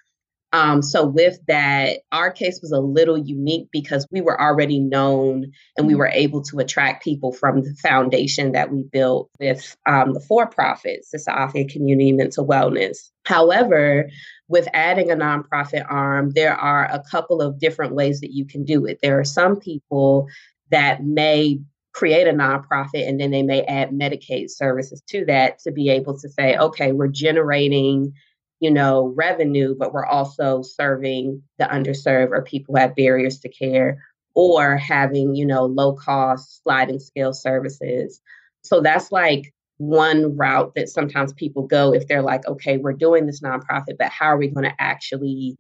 um, 0.53 0.81
so 0.81 1.07
with 1.07 1.39
that, 1.47 1.99
our 2.11 2.31
case 2.31 2.61
was 2.63 2.73
a 2.73 2.81
little 2.81 3.19
unique 3.19 3.69
because 3.71 4.07
we 4.11 4.23
were 4.23 4.41
already 4.41 4.79
known 4.79 5.53
and 5.77 5.87
we 5.87 5.93
mm-hmm. 5.93 5.99
were 5.99 6.09
able 6.09 6.43
to 6.45 6.59
attract 6.59 7.05
people 7.05 7.33
from 7.33 7.63
the 7.63 7.75
foundation 7.83 8.53
that 8.53 8.73
we 8.73 8.85
built 8.85 9.31
with 9.39 9.77
um, 9.87 10.15
the 10.15 10.21
for-profit 10.21 11.05
Sista 11.15 11.37
Afya 11.37 11.71
Community 11.71 12.13
Mental 12.13 12.47
Wellness. 12.47 13.11
However, 13.27 14.09
with 14.49 14.69
adding 14.73 15.11
a 15.11 15.17
nonprofit 15.17 15.85
arm, 15.91 16.31
there 16.31 16.55
are 16.55 16.85
a 16.87 17.03
couple 17.11 17.43
of 17.43 17.59
different 17.59 17.95
ways 17.95 18.21
that 18.21 18.33
you 18.33 18.47
can 18.47 18.65
do 18.65 18.87
it. 18.87 19.01
There 19.03 19.21
are 19.21 19.25
some 19.25 19.57
people 19.57 20.29
that 20.71 21.05
may 21.05 21.61
create 21.93 22.27
a 22.27 22.33
nonprofit 22.33 23.07
and 23.07 23.21
then 23.21 23.33
they 23.33 23.43
may 23.43 23.65
add 23.65 23.91
Medicaid 23.91 24.49
services 24.49 25.03
to 25.09 25.25
that 25.27 25.59
to 25.59 25.73
be 25.73 25.91
able 25.91 26.19
to 26.19 26.29
say, 26.29 26.57
okay, 26.57 26.93
we're 26.93 27.09
generating 27.09 28.15
you 28.61 28.71
know, 28.71 29.13
revenue, 29.17 29.75
but 29.79 29.93
we're 29.93 30.07
also 30.07 30.63
serving 30.63 31.43
the 31.59 31.65
underserved 31.65 32.31
or 32.31 32.43
people 32.43 32.75
who 32.75 32.81
have 32.81 32.97
barriers 32.97 33.39
to 33.41 33.49
care 33.49 34.03
or 34.35 34.77
having, 34.77 35.35
you 35.35 35.47
know, 35.47 35.65
low 35.65 35.93
cost 35.95 36.63
sliding 36.63 36.99
scale 36.99 37.33
services. 37.33 38.21
So 38.63 38.81
that's 38.81 39.13
like 39.13 39.53
one 39.79 40.37
route 40.37 40.75
that 40.75 40.89
sometimes 40.89 41.33
people 41.33 41.67
go 41.67 41.95
if 41.95 42.07
they're 42.09 42.23
like, 42.23 42.47
okay, 42.47 42.79
we're 42.79 42.93
doing 42.93 43.27
this 43.27 43.41
nonprofit, 43.41 43.97
but 43.99 44.11
how 44.11 44.27
are 44.27 44.37
we 44.37 44.49
going 44.49 44.69
to 44.69 44.81
actually 44.81 45.57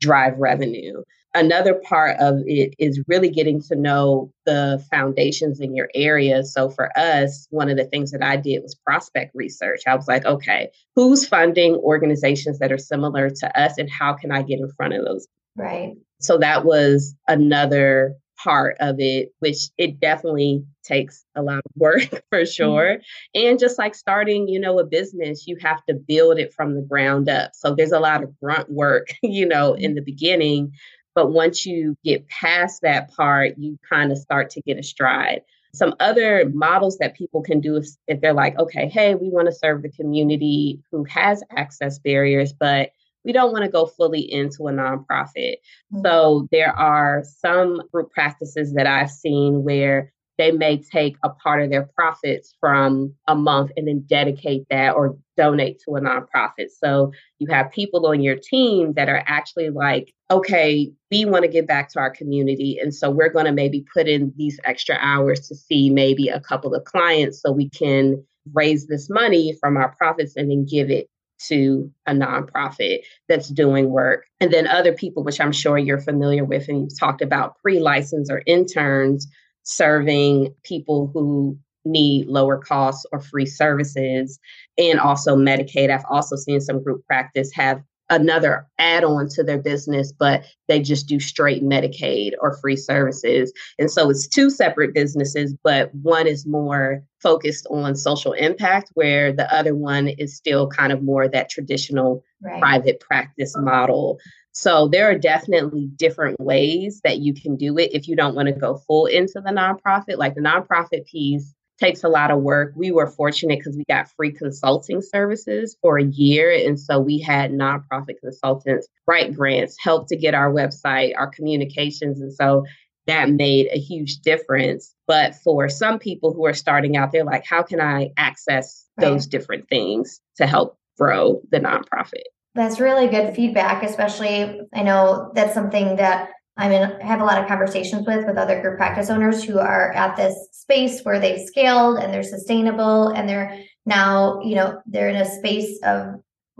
drive 0.00 0.38
revenue? 0.38 1.02
Another 1.36 1.74
part 1.74 2.16
of 2.18 2.40
it 2.46 2.74
is 2.78 3.02
really 3.06 3.28
getting 3.30 3.60
to 3.62 3.76
know 3.76 4.32
the 4.46 4.84
foundations 4.90 5.60
in 5.60 5.76
your 5.76 5.88
area. 5.94 6.42
So 6.42 6.70
for 6.70 6.96
us, 6.98 7.46
one 7.50 7.68
of 7.68 7.76
the 7.76 7.84
things 7.84 8.10
that 8.12 8.22
I 8.22 8.36
did 8.36 8.62
was 8.62 8.74
prospect 8.74 9.32
research. 9.34 9.82
I 9.86 9.94
was 9.94 10.08
like, 10.08 10.24
okay, 10.24 10.70
who's 10.94 11.28
funding 11.28 11.74
organizations 11.76 12.58
that 12.58 12.72
are 12.72 12.78
similar 12.78 13.30
to 13.30 13.60
us 13.60 13.78
and 13.78 13.90
how 13.90 14.14
can 14.14 14.32
I 14.32 14.42
get 14.42 14.58
in 14.58 14.70
front 14.76 14.94
of 14.94 15.04
those? 15.04 15.28
Right. 15.56 15.94
So 16.20 16.38
that 16.38 16.64
was 16.64 17.14
another 17.28 18.14
part 18.42 18.76
of 18.80 18.96
it, 18.98 19.30
which 19.40 19.68
it 19.78 20.00
definitely 20.00 20.64
takes 20.84 21.24
a 21.34 21.42
lot 21.42 21.58
of 21.58 21.72
work 21.74 22.02
for 22.30 22.40
mm-hmm. 22.40 22.50
sure. 22.50 22.96
Mm-hmm. 22.96 23.48
And 23.48 23.58
just 23.58 23.78
like 23.78 23.94
starting, 23.94 24.48
you 24.48 24.60
know, 24.60 24.78
a 24.78 24.84
business, 24.84 25.46
you 25.46 25.56
have 25.60 25.84
to 25.86 25.94
build 25.94 26.38
it 26.38 26.52
from 26.54 26.74
the 26.74 26.82
ground 26.82 27.28
up. 27.28 27.50
So 27.54 27.74
there's 27.74 27.92
a 27.92 28.00
lot 28.00 28.22
of 28.22 28.38
grunt 28.40 28.70
work, 28.70 29.08
you 29.22 29.46
know, 29.46 29.74
in 29.74 29.94
the 29.94 30.02
beginning 30.02 30.72
but 31.16 31.32
once 31.32 31.64
you 31.64 31.96
get 32.04 32.28
past 32.28 32.82
that 32.82 33.12
part, 33.16 33.54
you 33.56 33.78
kind 33.88 34.12
of 34.12 34.18
start 34.18 34.50
to 34.50 34.60
get 34.60 34.78
a 34.78 34.82
stride. 34.82 35.40
Some 35.74 35.94
other 35.98 36.48
models 36.52 36.98
that 36.98 37.16
people 37.16 37.42
can 37.42 37.60
do 37.60 37.76
if, 37.76 37.86
if 38.06 38.20
they're 38.20 38.34
like, 38.34 38.58
okay, 38.58 38.88
hey, 38.88 39.14
we 39.14 39.30
want 39.30 39.46
to 39.46 39.52
serve 39.52 39.82
the 39.82 39.90
community 39.90 40.80
who 40.92 41.04
has 41.04 41.42
access 41.56 41.98
barriers, 41.98 42.52
but 42.52 42.90
we 43.24 43.32
don't 43.32 43.50
want 43.50 43.64
to 43.64 43.70
go 43.70 43.86
fully 43.86 44.20
into 44.20 44.68
a 44.68 44.72
nonprofit. 44.72 45.56
Mm-hmm. 45.92 46.02
So 46.04 46.48
there 46.52 46.72
are 46.78 47.24
some 47.24 47.82
group 47.92 48.12
practices 48.12 48.74
that 48.74 48.86
I've 48.86 49.10
seen 49.10 49.64
where 49.64 50.12
they 50.38 50.52
may 50.52 50.78
take 50.78 51.16
a 51.22 51.30
part 51.30 51.62
of 51.62 51.70
their 51.70 51.88
profits 51.94 52.54
from 52.60 53.14
a 53.26 53.34
month 53.34 53.72
and 53.76 53.88
then 53.88 54.04
dedicate 54.06 54.66
that 54.70 54.94
or 54.94 55.16
donate 55.36 55.80
to 55.84 55.96
a 55.96 56.00
nonprofit. 56.00 56.68
So 56.78 57.12
you 57.38 57.48
have 57.50 57.70
people 57.70 58.06
on 58.06 58.20
your 58.20 58.36
team 58.36 58.94
that 58.94 59.08
are 59.08 59.22
actually 59.26 59.70
like, 59.70 60.12
okay, 60.30 60.92
we 61.10 61.24
want 61.24 61.44
to 61.44 61.50
give 61.50 61.66
back 61.66 61.90
to 61.90 62.00
our 62.00 62.10
community. 62.10 62.78
And 62.80 62.94
so 62.94 63.10
we're 63.10 63.32
going 63.32 63.46
to 63.46 63.52
maybe 63.52 63.84
put 63.94 64.08
in 64.08 64.32
these 64.36 64.58
extra 64.64 64.96
hours 65.00 65.48
to 65.48 65.54
see 65.54 65.90
maybe 65.90 66.28
a 66.28 66.40
couple 66.40 66.74
of 66.74 66.84
clients 66.84 67.40
so 67.40 67.52
we 67.52 67.68
can 67.68 68.24
raise 68.54 68.86
this 68.86 69.08
money 69.10 69.56
from 69.60 69.76
our 69.76 69.94
profits 69.96 70.36
and 70.36 70.50
then 70.50 70.66
give 70.68 70.90
it 70.90 71.08
to 71.48 71.90
a 72.06 72.12
nonprofit 72.12 73.00
that's 73.28 73.48
doing 73.48 73.90
work. 73.90 74.24
And 74.40 74.50
then 74.50 74.66
other 74.66 74.92
people, 74.92 75.22
which 75.22 75.40
I'm 75.40 75.52
sure 75.52 75.76
you're 75.76 76.00
familiar 76.00 76.44
with, 76.44 76.68
and 76.68 76.82
you've 76.82 76.98
talked 76.98 77.22
about 77.22 77.58
pre 77.58 77.78
license 77.78 78.30
or 78.30 78.42
interns 78.46 79.28
serving 79.66 80.54
people 80.62 81.10
who 81.12 81.58
need 81.84 82.26
lower 82.28 82.56
costs 82.56 83.04
or 83.12 83.20
free 83.20 83.46
services 83.46 84.38
and 84.78 84.98
also 84.98 85.36
Medicaid. 85.36 85.90
I've 85.90 86.04
also 86.10 86.36
seen 86.36 86.60
some 86.60 86.82
group 86.82 87.04
practice 87.06 87.52
have 87.52 87.82
another 88.10 88.66
add 88.78 89.04
on 89.04 89.28
to 89.28 89.42
their 89.42 89.58
business, 89.58 90.12
but 90.12 90.44
they 90.68 90.80
just 90.80 91.08
do 91.08 91.18
straight 91.18 91.62
Medicaid 91.62 92.32
or 92.40 92.56
free 92.56 92.76
services. 92.76 93.52
And 93.78 93.90
so 93.90 94.10
it's 94.10 94.28
two 94.28 94.50
separate 94.50 94.94
businesses, 94.94 95.54
but 95.64 95.94
one 95.94 96.26
is 96.26 96.46
more 96.46 97.02
focused 97.20 97.66
on 97.70 97.96
social 97.96 98.32
impact, 98.32 98.90
where 98.94 99.32
the 99.32 99.52
other 99.52 99.74
one 99.74 100.08
is 100.08 100.36
still 100.36 100.68
kind 100.68 100.92
of 100.92 101.02
more 101.02 101.28
that 101.28 101.50
traditional 101.50 102.22
right. 102.42 102.60
private 102.60 103.00
practice 103.00 103.54
model. 103.56 104.18
So 104.52 104.88
there 104.88 105.10
are 105.10 105.18
definitely 105.18 105.88
different 105.96 106.40
ways 106.40 107.00
that 107.04 107.18
you 107.18 107.34
can 107.34 107.56
do 107.56 107.76
it 107.76 107.90
if 107.92 108.08
you 108.08 108.16
don't 108.16 108.34
want 108.34 108.48
to 108.48 108.54
go 108.54 108.78
full 108.86 109.06
into 109.06 109.34
the 109.34 109.50
nonprofit. 109.50 110.16
Like 110.16 110.34
the 110.34 110.40
nonprofit 110.40 111.06
piece 111.06 111.54
takes 111.78 112.04
a 112.04 112.08
lot 112.08 112.30
of 112.30 112.40
work. 112.40 112.72
We 112.74 112.90
were 112.90 113.06
fortunate 113.06 113.58
because 113.58 113.76
we 113.76 113.84
got 113.88 114.10
free 114.12 114.32
consulting 114.32 115.02
services 115.02 115.76
for 115.82 115.98
a 115.98 116.04
year. 116.04 116.50
And 116.50 116.78
so 116.78 116.98
we 116.98 117.18
had 117.18 117.52
nonprofit 117.52 118.20
consultants 118.20 118.88
write 119.06 119.34
grants, 119.34 119.76
help 119.78 120.08
to 120.08 120.16
get 120.16 120.34
our 120.34 120.52
website, 120.52 121.12
our 121.16 121.28
communications. 121.28 122.20
And 122.20 122.32
so 122.32 122.64
that 123.06 123.30
made 123.30 123.68
a 123.72 123.78
huge 123.78 124.20
difference. 124.20 124.94
But 125.06 125.34
for 125.36 125.68
some 125.68 125.98
people 125.98 126.32
who 126.32 126.46
are 126.46 126.54
starting 126.54 126.96
out, 126.96 127.12
they're 127.12 127.24
like, 127.24 127.44
how 127.46 127.62
can 127.62 127.80
I 127.80 128.10
access 128.16 128.86
those 128.98 129.26
different 129.26 129.68
things 129.68 130.20
to 130.36 130.46
help 130.46 130.78
grow 130.96 131.40
the 131.50 131.60
nonprofit. 131.60 132.24
That's 132.54 132.80
really 132.80 133.08
good 133.08 133.34
feedback, 133.34 133.82
especially 133.82 134.60
I 134.74 134.82
know 134.82 135.30
that's 135.34 135.54
something 135.54 135.96
that 135.96 136.30
I'm 136.56 136.72
in 136.72 137.00
have 137.00 137.20
a 137.20 137.24
lot 137.24 137.40
of 137.40 137.48
conversations 137.48 138.06
with 138.06 138.26
with 138.26 138.38
other 138.38 138.60
group 138.60 138.78
practice 138.78 139.10
owners 139.10 139.44
who 139.44 139.58
are 139.58 139.92
at 139.92 140.16
this 140.16 140.34
space 140.52 141.02
where 141.02 141.20
they've 141.20 141.46
scaled 141.46 141.98
and 141.98 142.12
they're 142.12 142.22
sustainable 142.22 143.08
and 143.08 143.28
they're 143.28 143.60
now, 143.84 144.40
you 144.40 144.54
know, 144.54 144.80
they're 144.86 145.10
in 145.10 145.16
a 145.16 145.38
space 145.38 145.78
of 145.84 146.14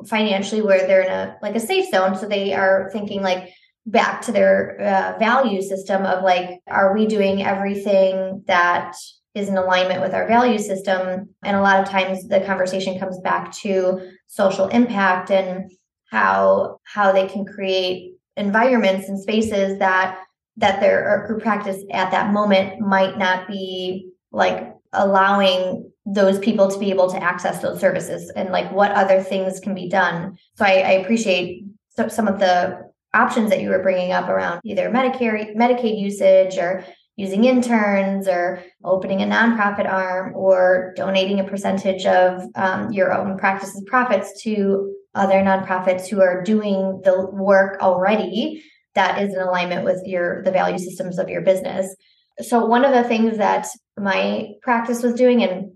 financially 0.07 0.61
where 0.61 0.87
they're 0.87 1.03
in 1.03 1.11
a 1.11 1.37
like 1.41 1.57
a 1.57 1.61
safe 1.61 1.91
zone. 1.91 2.17
So 2.17 2.29
they 2.29 2.53
are 2.53 2.91
thinking 2.93 3.23
like 3.23 3.49
back 3.87 4.21
to 4.23 4.33
their 4.33 4.81
uh, 4.81 5.19
value 5.19 5.63
system 5.63 6.05
of 6.05 6.23
like, 6.23 6.61
are 6.67 6.93
we 6.93 7.07
doing 7.07 7.43
everything 7.43 8.43
that 8.47 8.95
is 9.35 9.49
in 9.49 9.57
alignment 9.57 10.03
with 10.03 10.13
our 10.13 10.27
value 10.27 10.59
system? 10.59 11.31
And 11.43 11.57
a 11.57 11.63
lot 11.63 11.81
of 11.81 11.89
times 11.89 12.29
the 12.29 12.41
conversation 12.41 12.99
comes 12.99 13.19
back 13.21 13.53
to 13.59 14.11
social 14.27 14.69
impact 14.69 15.31
and 15.31 15.71
how 16.11 16.81
how 16.85 17.13
they 17.13 17.27
can 17.27 17.45
create 17.45 18.16
environments 18.37 19.09
and 19.09 19.21
spaces 19.21 19.79
that 19.79 20.21
that 20.59 20.81
their 20.81 21.25
group 21.27 21.43
practice 21.43 21.83
at 21.91 22.11
that 22.11 22.33
moment 22.33 22.81
might 22.81 23.19
not 23.19 23.47
be 23.47 24.11
like 24.33 24.75
allowing 24.93 25.91
those 26.07 26.39
people 26.39 26.71
to 26.71 26.79
be 26.79 26.91
able 26.91 27.11
to 27.11 27.23
access 27.23 27.61
those 27.61 27.81
services 27.81 28.31
and 28.31 28.51
like 28.51 28.71
what 28.73 28.93
other 28.93 29.23
things 29.23 29.61
can 29.61 29.75
be 29.75 29.89
done. 29.89 30.39
So 30.55 30.65
i, 30.65 30.79
I 30.79 30.91
appreciate 30.93 31.65
some 32.09 32.29
of 32.29 32.39
the 32.39 32.91
options 33.13 33.51
that 33.51 33.61
you 33.61 33.71
were 33.71 33.83
bringing 33.83 34.13
up 34.13 34.29
around 34.29 34.61
either 34.65 34.91
medicare 34.91 35.55
medicaid 35.57 35.99
usage 35.99 36.59
or 36.59 36.85
using 37.17 37.45
interns 37.45 38.29
or 38.29 38.63
opening 38.85 39.23
a 39.23 39.27
nonprofit 39.27 39.91
arm 39.91 40.35
or 40.37 40.93
donating 40.97 41.41
a 41.41 41.45
percentage 41.45 42.05
of 42.05 42.43
um, 42.55 42.93
your 42.93 43.13
own 43.13 43.39
practice's 43.39 43.83
profits 43.87 44.43
to 44.43 44.95
other 45.17 45.37
nonprofits 45.37 46.07
who 46.07 46.21
are 46.21 46.43
doing 46.43 47.01
the 47.05 47.27
work 47.33 47.81
already 47.81 48.65
that 48.95 49.23
is 49.23 49.35
in 49.35 49.41
alignment 49.41 49.85
with 49.85 50.03
your 50.07 50.43
the 50.43 50.51
value 50.51 50.79
systems 50.79 51.19
of 51.19 51.29
your 51.29 51.43
business. 51.43 51.95
So 52.41 52.65
one 52.65 52.85
of 52.85 52.93
the 52.93 53.09
things 53.09 53.39
that 53.39 53.67
my 53.99 54.51
practice 54.63 55.03
was 55.03 55.15
doing 55.15 55.43
and 55.43 55.73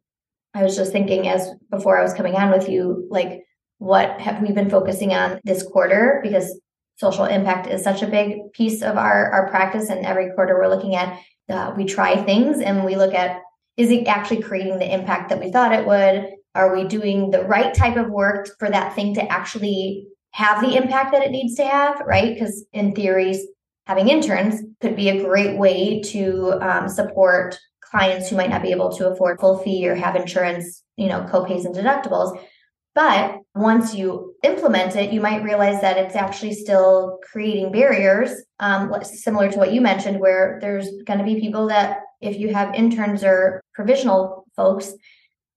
i 0.52 0.62
was 0.62 0.76
just 0.76 0.92
thinking 0.92 1.26
as 1.28 1.48
before 1.70 1.98
i 1.98 2.02
was 2.02 2.12
coming 2.12 2.34
on 2.34 2.50
with 2.50 2.68
you 2.68 3.06
like 3.08 3.40
what 3.80 4.20
have 4.20 4.42
we 4.42 4.52
been 4.52 4.68
focusing 4.68 5.14
on 5.14 5.40
this 5.42 5.62
quarter? 5.62 6.20
Because 6.22 6.60
social 6.96 7.24
impact 7.24 7.66
is 7.66 7.82
such 7.82 8.02
a 8.02 8.06
big 8.06 8.52
piece 8.52 8.82
of 8.82 8.98
our 8.98 9.32
our 9.32 9.48
practice 9.48 9.88
and 9.88 10.04
every 10.04 10.30
quarter 10.34 10.54
we're 10.54 10.68
looking 10.68 10.94
at 10.94 11.18
uh, 11.48 11.72
we 11.74 11.86
try 11.86 12.22
things 12.22 12.60
and 12.60 12.84
we 12.84 12.94
look 12.94 13.14
at 13.14 13.40
is 13.78 13.90
it 13.90 14.06
actually 14.06 14.42
creating 14.42 14.78
the 14.78 14.94
impact 14.94 15.30
that 15.30 15.40
we 15.40 15.50
thought 15.50 15.72
it 15.72 15.86
would 15.86 16.30
are 16.54 16.74
we 16.74 16.84
doing 16.84 17.30
the 17.30 17.44
right 17.44 17.72
type 17.74 17.96
of 17.96 18.10
work 18.10 18.48
for 18.58 18.68
that 18.70 18.94
thing 18.94 19.14
to 19.14 19.32
actually 19.32 20.06
have 20.32 20.60
the 20.60 20.76
impact 20.76 21.12
that 21.12 21.22
it 21.22 21.30
needs 21.30 21.54
to 21.56 21.64
have, 21.64 22.00
right? 22.06 22.34
Because 22.34 22.64
in 22.72 22.94
theory, 22.94 23.38
having 23.86 24.08
interns 24.08 24.62
could 24.80 24.96
be 24.96 25.08
a 25.08 25.22
great 25.22 25.58
way 25.58 26.00
to 26.00 26.52
um, 26.60 26.88
support 26.88 27.58
clients 27.82 28.28
who 28.28 28.36
might 28.36 28.50
not 28.50 28.62
be 28.62 28.70
able 28.70 28.96
to 28.96 29.10
afford 29.10 29.40
full 29.40 29.58
fee 29.58 29.88
or 29.88 29.94
have 29.94 30.14
insurance, 30.14 30.84
you 30.96 31.08
know, 31.08 31.26
copays 31.30 31.64
and 31.64 31.74
deductibles. 31.74 32.38
But 32.94 33.38
once 33.54 33.94
you 33.94 34.34
implement 34.42 34.96
it, 34.96 35.12
you 35.12 35.20
might 35.20 35.44
realize 35.44 35.80
that 35.80 35.96
it's 35.96 36.16
actually 36.16 36.54
still 36.54 37.18
creating 37.30 37.72
barriers, 37.72 38.30
um, 38.58 38.92
similar 39.02 39.50
to 39.50 39.58
what 39.58 39.72
you 39.72 39.80
mentioned, 39.80 40.20
where 40.20 40.58
there's 40.60 40.88
going 41.04 41.18
to 41.18 41.24
be 41.24 41.40
people 41.40 41.68
that, 41.68 42.00
if 42.20 42.36
you 42.36 42.52
have 42.52 42.74
interns 42.74 43.24
or 43.24 43.62
provisional 43.74 44.44
folks, 44.56 44.92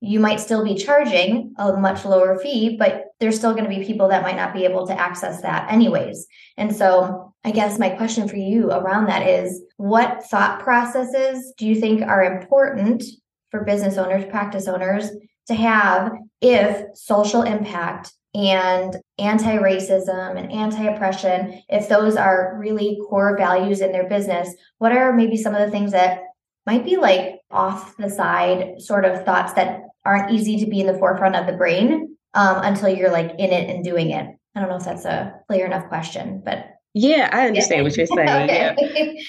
you 0.05 0.19
might 0.19 0.41
still 0.41 0.65
be 0.65 0.75
charging 0.75 1.53
a 1.57 1.72
much 1.77 2.03
lower 2.03 2.38
fee, 2.38 2.75
but 2.77 3.05
there's 3.22 3.38
still 3.38 3.53
going 3.53 3.63
to 3.63 3.69
be 3.69 3.86
people 3.86 4.10
that 4.10 4.22
might 4.22 4.36
not 4.36 4.53
be 4.53 4.65
able 4.65 4.86
to 4.86 5.00
access 5.00 5.41
that 5.41 5.72
anyways. 5.72 6.27
And 6.57 6.75
so 6.75 7.33
I 7.45 7.51
guess 7.51 7.79
my 7.79 7.88
question 7.89 8.27
for 8.27 8.36
you 8.36 8.69
around 8.69 9.05
that 9.05 9.25
is 9.25 9.62
what 9.77 10.25
thought 10.25 10.60
processes 10.60 11.53
do 11.57 11.65
you 11.65 11.79
think 11.79 12.01
are 12.01 12.22
important 12.22 13.01
for 13.50 13.63
business 13.63 13.98
owners, 13.98 14.25
practice 14.25 14.67
owners 14.67 15.10
to 15.48 15.53
have 15.53 16.11
if 16.42 16.85
social 16.98 17.44
impact 17.44 18.11
and 18.35 18.98
anti 19.20 19.55
racism 19.55 20.37
and 20.37 20.51
anti 20.51 20.83
oppression, 20.83 21.61
if 21.70 21.87
those 21.87 22.18
are 22.18 22.57
really 22.59 23.00
core 23.07 23.37
values 23.37 23.79
in 23.79 23.94
their 23.94 24.09
business, 24.09 24.53
what 24.79 24.92
are 24.92 25.13
maybe 25.13 25.37
some 25.37 25.55
of 25.55 25.61
the 25.61 25.72
things 25.72 25.94
that 25.94 26.24
might 26.66 26.83
be 26.83 26.98
like 26.98 27.39
off 27.51 27.96
the 27.98 28.09
side 28.09 28.81
sort 28.81 29.05
of 29.05 29.24
thoughts 29.24 29.53
that 29.53 29.82
aren't 30.05 30.31
easy 30.31 30.57
to 30.59 30.66
be 30.66 30.79
in 30.79 30.87
the 30.87 30.98
forefront 30.98 31.35
of 31.35 31.48
the 31.48 31.53
brain 31.53 32.16
um, 32.33 32.57
until 32.63 32.89
you're 32.89 33.11
like 33.11 33.31
in 33.31 33.51
it 33.51 33.70
and 33.70 33.83
doing 33.83 34.11
it. 34.11 34.27
I 34.55 34.59
don't 34.59 34.70
know 34.70 34.77
if 34.77 34.85
that's 34.85 35.05
a 35.05 35.33
clear 35.48 35.66
enough 35.66 35.87
question, 35.87 36.42
but 36.44 36.66
yeah, 36.94 37.29
I 37.31 37.48
understand 37.48 37.83
what 37.83 37.98
you're 37.98 38.05
saying. 38.16 38.29
okay. 38.29 38.75
Yeah. 38.79 39.22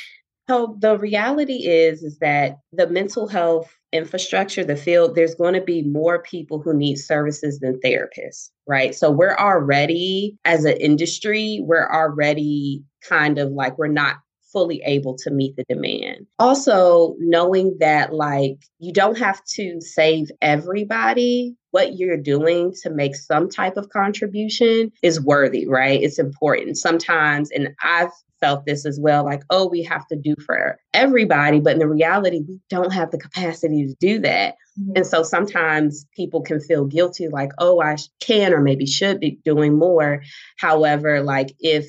So 0.48 0.76
the 0.78 0.98
reality 0.98 1.66
is 1.66 2.02
is 2.02 2.18
that 2.18 2.58
the 2.72 2.86
mental 2.86 3.26
health 3.26 3.74
infrastructure, 3.92 4.64
the 4.64 4.76
field, 4.76 5.14
there's 5.14 5.34
going 5.34 5.54
to 5.54 5.62
be 5.62 5.82
more 5.82 6.22
people 6.22 6.60
who 6.60 6.74
need 6.74 6.96
services 6.96 7.60
than 7.60 7.80
therapists, 7.80 8.50
right? 8.66 8.94
So 8.94 9.10
we're 9.10 9.36
already 9.36 10.36
as 10.44 10.64
an 10.64 10.76
industry, 10.76 11.60
we're 11.62 11.88
already 11.88 12.82
kind 13.08 13.38
of 13.38 13.52
like 13.52 13.78
we're 13.78 13.88
not 13.88 14.16
fully 14.54 14.80
able 14.86 15.16
to 15.16 15.30
meet 15.30 15.56
the 15.56 15.64
demand. 15.68 16.26
Also, 16.38 17.14
knowing 17.18 17.76
that 17.80 18.14
like 18.14 18.56
you 18.78 18.92
don't 18.92 19.18
have 19.18 19.44
to 19.56 19.80
save 19.82 20.30
everybody, 20.40 21.54
what 21.72 21.98
you're 21.98 22.16
doing 22.16 22.72
to 22.82 22.88
make 22.88 23.16
some 23.16 23.50
type 23.50 23.76
of 23.76 23.90
contribution 23.90 24.92
is 25.02 25.20
worthy, 25.20 25.66
right? 25.66 26.00
It's 26.00 26.18
important. 26.18 26.78
Sometimes, 26.78 27.50
and 27.50 27.74
I've 27.82 28.12
felt 28.40 28.66
this 28.66 28.84
as 28.84 29.00
well 29.00 29.24
like, 29.24 29.42
oh, 29.50 29.66
we 29.68 29.82
have 29.82 30.06
to 30.06 30.16
do 30.16 30.36
for 30.46 30.78
everybody. 30.92 31.60
But 31.60 31.74
in 31.74 31.78
the 31.78 31.88
reality, 31.88 32.42
we 32.46 32.60
don't 32.68 32.92
have 32.92 33.10
the 33.10 33.18
capacity 33.18 33.86
to 33.86 33.94
do 33.98 34.20
that. 34.20 34.54
Mm-hmm. 34.78 34.92
And 34.96 35.06
so 35.06 35.22
sometimes 35.22 36.06
people 36.14 36.42
can 36.42 36.60
feel 36.60 36.84
guilty, 36.84 37.28
like, 37.28 37.52
oh, 37.58 37.80
I 37.80 37.96
can 38.20 38.52
or 38.52 38.60
maybe 38.60 38.86
should 38.86 39.18
be 39.18 39.38
doing 39.44 39.78
more. 39.78 40.22
However, 40.58 41.22
like 41.22 41.54
if 41.58 41.86